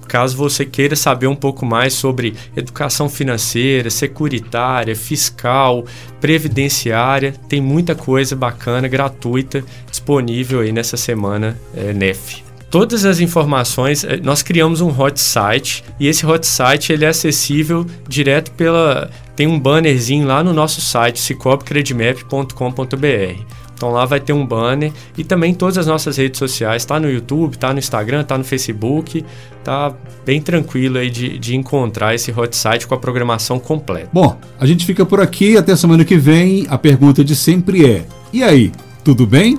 Caso 0.08 0.36
você 0.36 0.64
queira 0.64 0.96
saber 0.96 1.26
um 1.26 1.34
pouco 1.34 1.66
mais 1.66 1.94
sobre 1.94 2.34
educação 2.56 3.08
financeira, 3.08 3.90
securitária, 3.90 4.94
fiscal, 4.94 5.84
previdenciária, 6.20 7.34
tem 7.48 7.60
muita 7.60 7.94
coisa 7.94 8.36
bacana, 8.36 8.88
gratuita, 8.88 9.64
disponível 9.90 10.60
aí 10.60 10.72
nessa 10.72 10.96
semana 10.96 11.58
é, 11.74 11.92
NEF. 11.92 12.44
Todas 12.70 13.04
as 13.04 13.20
informações, 13.20 14.04
é, 14.04 14.16
nós 14.16 14.42
criamos 14.42 14.80
um 14.80 14.88
hot 14.88 15.20
site 15.20 15.84
e 16.00 16.08
esse 16.08 16.26
hot 16.26 16.44
site 16.46 16.92
ele 16.92 17.04
é 17.04 17.08
acessível 17.08 17.86
direto 18.08 18.50
pela. 18.52 19.10
Tem 19.36 19.46
um 19.46 19.58
bannerzinho 19.58 20.26
lá 20.26 20.42
no 20.42 20.52
nosso 20.52 20.80
site, 20.80 21.20
cicopcredimap.com.br. 21.20 23.65
Então 23.76 23.90
lá 23.90 24.06
vai 24.06 24.18
ter 24.18 24.32
um 24.32 24.44
banner 24.44 24.90
e 25.18 25.22
também 25.22 25.52
todas 25.52 25.76
as 25.76 25.86
nossas 25.86 26.16
redes 26.16 26.38
sociais, 26.38 26.84
tá 26.84 26.98
no 26.98 27.10
YouTube, 27.10 27.58
tá 27.58 27.72
no 27.74 27.78
Instagram, 27.78 28.24
tá 28.24 28.38
no 28.38 28.42
Facebook, 28.42 29.22
tá 29.62 29.92
bem 30.24 30.40
tranquilo 30.40 30.96
aí 30.96 31.10
de, 31.10 31.38
de 31.38 31.54
encontrar 31.54 32.14
esse 32.14 32.32
hot 32.32 32.56
site 32.56 32.86
com 32.86 32.94
a 32.94 32.98
programação 32.98 33.60
completa. 33.60 34.08
Bom, 34.12 34.38
a 34.58 34.66
gente 34.66 34.86
fica 34.86 35.04
por 35.04 35.20
aqui, 35.20 35.58
até 35.58 35.76
semana 35.76 36.04
que 36.04 36.16
vem. 36.16 36.66
A 36.70 36.78
pergunta 36.78 37.22
de 37.22 37.36
sempre 37.36 37.84
é: 37.84 38.06
e 38.32 38.42
aí, 38.42 38.72
tudo 39.04 39.26
bem? 39.26 39.58